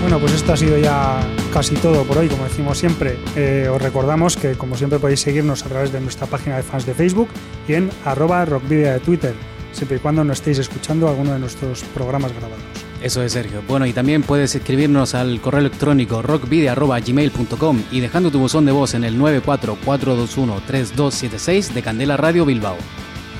Bueno, 0.00 0.18
pues 0.18 0.32
esto 0.32 0.52
ha 0.52 0.56
sido 0.56 0.78
ya 0.78 1.20
casi 1.52 1.76
todo 1.76 2.04
por 2.04 2.18
hoy, 2.18 2.28
como 2.28 2.44
decimos 2.44 2.78
siempre. 2.78 3.18
Eh, 3.36 3.68
os 3.70 3.80
recordamos 3.80 4.36
que, 4.36 4.54
como 4.54 4.76
siempre, 4.76 4.98
podéis 4.98 5.20
seguirnos 5.20 5.64
a 5.64 5.68
través 5.68 5.92
de 5.92 6.00
nuestra 6.00 6.26
página 6.26 6.56
de 6.56 6.62
fans 6.62 6.86
de 6.86 6.94
Facebook 6.94 7.28
y 7.68 7.74
en 7.74 7.90
arroba 8.04 8.44
rockvidia 8.44 8.94
de 8.94 9.00
Twitter, 9.00 9.34
siempre 9.72 9.98
y 9.98 10.00
cuando 10.00 10.24
no 10.24 10.32
estéis 10.32 10.58
escuchando 10.58 11.08
alguno 11.08 11.32
de 11.32 11.38
nuestros 11.38 11.82
programas 11.94 12.32
grabados. 12.32 12.91
Eso 13.02 13.22
es, 13.22 13.32
Sergio. 13.32 13.62
Bueno, 13.66 13.86
y 13.86 13.92
también 13.92 14.22
puedes 14.22 14.54
escribirnos 14.54 15.16
al 15.16 15.40
correo 15.40 15.58
electrónico 15.58 16.22
rockvidia.gmail.com 16.22 17.82
y 17.90 17.98
dejando 17.98 18.30
tu 18.30 18.38
buzón 18.38 18.64
de 18.64 18.70
voz 18.70 18.94
en 18.94 19.02
el 19.02 19.18
944213276 19.18 21.72
de 21.72 21.82
Candela 21.82 22.16
Radio 22.16 22.44
Bilbao. 22.44 22.76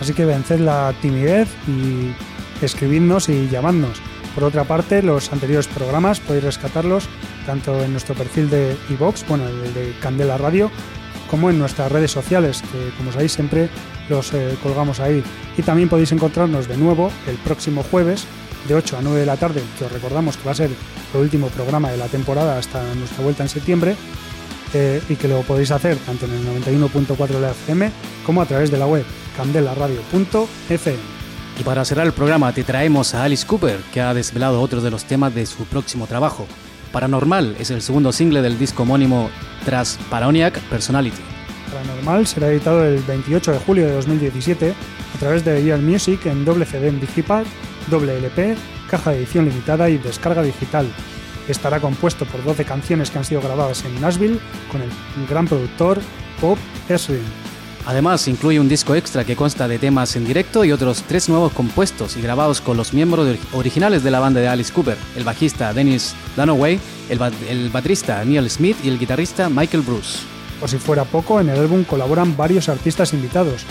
Así 0.01 0.15
que 0.15 0.25
venced 0.25 0.59
la 0.59 0.93
timidez 1.01 1.49
y 1.69 2.11
escribidnos 2.65 3.29
y 3.29 3.49
llamadnos. 3.49 4.01
Por 4.35 4.43
otra 4.43 4.65
parte, 4.65 5.01
los 5.01 5.33
anteriores 5.33 5.69
programas 5.69 6.19
podéis 6.19 6.43
rescatarlos 6.43 7.09
tanto 7.47 7.85
en 7.85 7.93
nuestro 7.93 8.17
perfil 8.17 8.51
de 8.51 8.77
iVox, 8.91 9.25
bueno, 9.29 9.47
el 9.47 9.73
de 9.75 9.95
Candela 10.01 10.39
Radio, 10.39 10.73
como 11.31 11.51
en 11.51 11.61
nuestras 11.61 11.93
redes 11.93 12.11
sociales, 12.11 12.63
que 12.63 12.91
como 12.97 13.13
sabéis 13.13 13.31
siempre 13.31 13.69
los 14.09 14.35
eh, 14.35 14.59
colgamos 14.61 14.99
ahí. 14.99 15.23
Y 15.57 15.63
también 15.63 15.89
podéis 15.89 16.11
encontrarnos 16.11 16.67
de 16.67 16.77
nuevo 16.77 17.13
el 17.29 17.37
próximo 17.37 17.85
jueves 17.85 18.27
de 18.69 18.75
8 18.75 18.99
a 18.99 19.03
9 19.03 19.21
de 19.21 19.27
la 19.27 19.37
tarde, 19.37 19.63
que 19.79 19.85
os 19.85 19.93
recordamos 19.93 20.37
que 20.37 20.45
va 20.45 20.53
a 20.53 20.55
ser 20.55 20.71
el 20.71 21.21
último 21.21 21.49
programa 21.49 21.91
de 21.91 21.97
la 21.97 22.07
temporada 22.07 22.59
hasta 22.59 22.83
nuestra 22.95 23.23
vuelta 23.23 23.43
en 23.43 23.49
septiembre, 23.49 23.97
eh, 24.75 25.03
y 25.09 25.17
que 25.17 25.29
lo 25.29 25.43
podéis 25.43 25.71
hacer 25.71 25.99
tanto 25.99 26.25
en 26.27 26.33
el 26.33 26.63
91.4 26.65 27.27
de 27.27 27.41
la 27.41 27.51
FM 27.51 27.91
como 28.25 28.41
a 28.41 28.47
través 28.47 28.71
de 28.71 28.79
la 28.79 28.87
web 28.87 29.05
candelaradio.fm. 29.37 30.99
Y 31.61 31.63
para 31.63 31.85
cerrar 31.85 32.07
el 32.07 32.13
programa 32.13 32.53
te 32.53 32.65
traemos 32.65 33.15
a 33.15 33.25
Alice 33.25 33.47
Cooper, 33.47 33.79
que 33.93 34.01
ha 34.01 34.15
desvelado 34.15 34.61
otros 34.61 34.83
de 34.83 34.91
los 34.91 35.05
temas 35.05 35.35
de 35.35 35.45
su 35.45 35.65
próximo 35.67 36.07
trabajo. 36.07 36.47
Paranormal 36.91 37.57
es 37.59 37.71
el 37.71 37.83
segundo 37.83 38.13
single 38.13 38.43
del 38.43 38.59
disco 38.59 38.85
homónimo 38.85 39.31
tras 39.65 39.99
Paranoiac 40.11 40.59
Personality. 40.63 41.21
Paranormal 41.71 42.27
será 42.27 42.49
editado 42.49 42.85
el 42.85 43.03
28 43.03 43.53
de 43.53 43.59
julio 43.59 43.87
de 43.87 43.93
2017 43.93 44.75
a 45.15 45.19
través 45.19 45.45
de 45.45 45.67
Ear 45.67 45.81
Music 45.81 46.27
en 46.27 46.45
doble 46.45 46.65
CD 46.65 46.89
en 46.89 47.01
Digipack, 47.01 47.47
doble 47.89 48.17
LP, 48.19 48.57
caja 48.91 49.11
de 49.11 49.19
edición 49.19 49.45
limitada 49.45 49.89
y 49.91 49.99
descarga 49.99 50.43
digital. 50.43 50.87
Estará 51.49 51.81
compuesto 51.81 52.25
por 52.25 52.45
12 52.45 52.65
canciones 52.65 53.11
que 53.11 53.19
han 53.19 53.25
sido 53.25 53.41
grabadas 53.41 53.85
en 53.85 54.01
Nashville 54.01 54.39
con 54.71 54.81
el 54.81 54.91
gran 55.29 55.47
productor 55.47 56.01
Bob 56.41 56.59
Ezrin. 56.89 57.23
Además, 57.85 58.29
incluye 58.29 58.61
un 58.61 58.69
disco 58.69 58.95
extra 58.95 59.25
que 59.25 59.35
consta 59.35 59.67
de 59.67 59.79
temas 59.79 60.15
en 60.15 60.25
directo 60.25 60.65
y 60.65 60.71
otros 60.71 61.03
tres 61.03 61.29
nuevos 61.29 61.53
compuestos 61.53 62.17
y 62.17 62.23
grabados 62.23 62.61
con 62.61 62.77
los 62.77 62.93
miembros 62.93 63.37
originales 63.53 64.05
de 64.05 64.11
la 64.13 64.21
banda 64.21 64.41
de 64.41 64.47
Alice 64.47 64.73
Cooper, 64.73 64.97
el 65.17 65.25
bajista 65.25 65.73
Dennis 65.73 66.15
Dunaway, 66.37 66.79
el, 67.09 67.21
el 67.49 67.71
baterista 67.71 68.25
Neil 68.25 68.49
Smith 68.49 68.77
y 68.85 68.89
el 68.89 69.01
guitarrista 69.01 69.49
Michael 69.49 69.83
Bruce. 69.83 70.21
Por 70.61 70.71
si 70.71 70.79
fuera 70.79 71.05
poco, 71.05 71.41
en 71.41 71.49
el 71.49 71.59
álbum 71.59 71.83
colaboran 71.83 72.37
varios 72.37 72.69
artistas 72.69 73.13
invitados, 73.15 73.65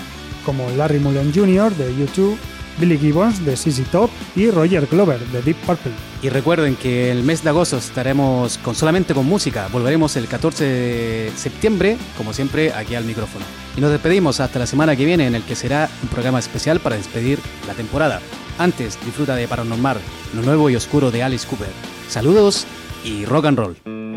como 0.46 0.70
Larry 0.72 1.00
Mullen 1.00 1.34
Jr. 1.34 1.74
de 1.74 1.94
U2, 1.94 2.36
Billy 2.80 2.98
Gibbons 2.98 3.44
de 3.46 3.56
ZZ 3.56 3.84
Top 3.92 4.10
y 4.36 4.50
Roger 4.50 4.88
Glover 4.88 5.20
de 5.20 5.42
Deep 5.42 5.58
Purple. 5.66 5.92
Y 6.22 6.30
recuerden 6.30 6.76
que 6.76 7.12
el 7.12 7.24
mes 7.24 7.44
de 7.44 7.50
agosto 7.50 7.78
estaremos 7.78 8.58
con 8.60 8.76
solamente 8.76 9.14
con 9.14 9.26
música. 9.26 9.68
Volveremos 9.72 10.16
el 10.16 10.28
14 10.28 10.64
de 10.64 11.32
septiembre, 11.36 11.98
como 12.18 12.34
siempre, 12.34 12.74
aquí 12.74 12.96
al 12.96 13.06
micrófono. 13.06 13.46
Y 13.76 13.82
nos 13.82 13.92
despedimos 13.92 14.40
hasta 14.40 14.60
la 14.60 14.68
semana 14.68 14.96
que 14.96 15.06
viene, 15.06 15.28
en 15.28 15.36
el 15.36 15.44
que 15.44 15.56
será 15.56 15.90
un 16.04 16.10
programa 16.10 16.40
especial 16.40 16.80
para 16.80 16.98
despedir 16.98 17.40
la 17.68 17.74
temporada. 17.74 18.22
Antes, 18.58 18.98
disfruta 19.06 19.36
de 19.36 19.48
Paranormal, 19.48 19.98
lo 20.36 20.42
nuevo 20.42 20.70
y 20.70 20.76
oscuro 20.76 21.10
de 21.10 21.24
Alice 21.24 21.48
Cooper. 21.48 21.72
Saludos 22.10 22.66
y 23.04 23.26
rock 23.26 23.46
and 23.46 23.58
roll. 23.58 24.11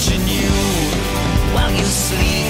Watching 0.00 0.28
you 0.28 0.48
while 1.52 1.70
you 1.70 1.84
sleep 1.84 2.49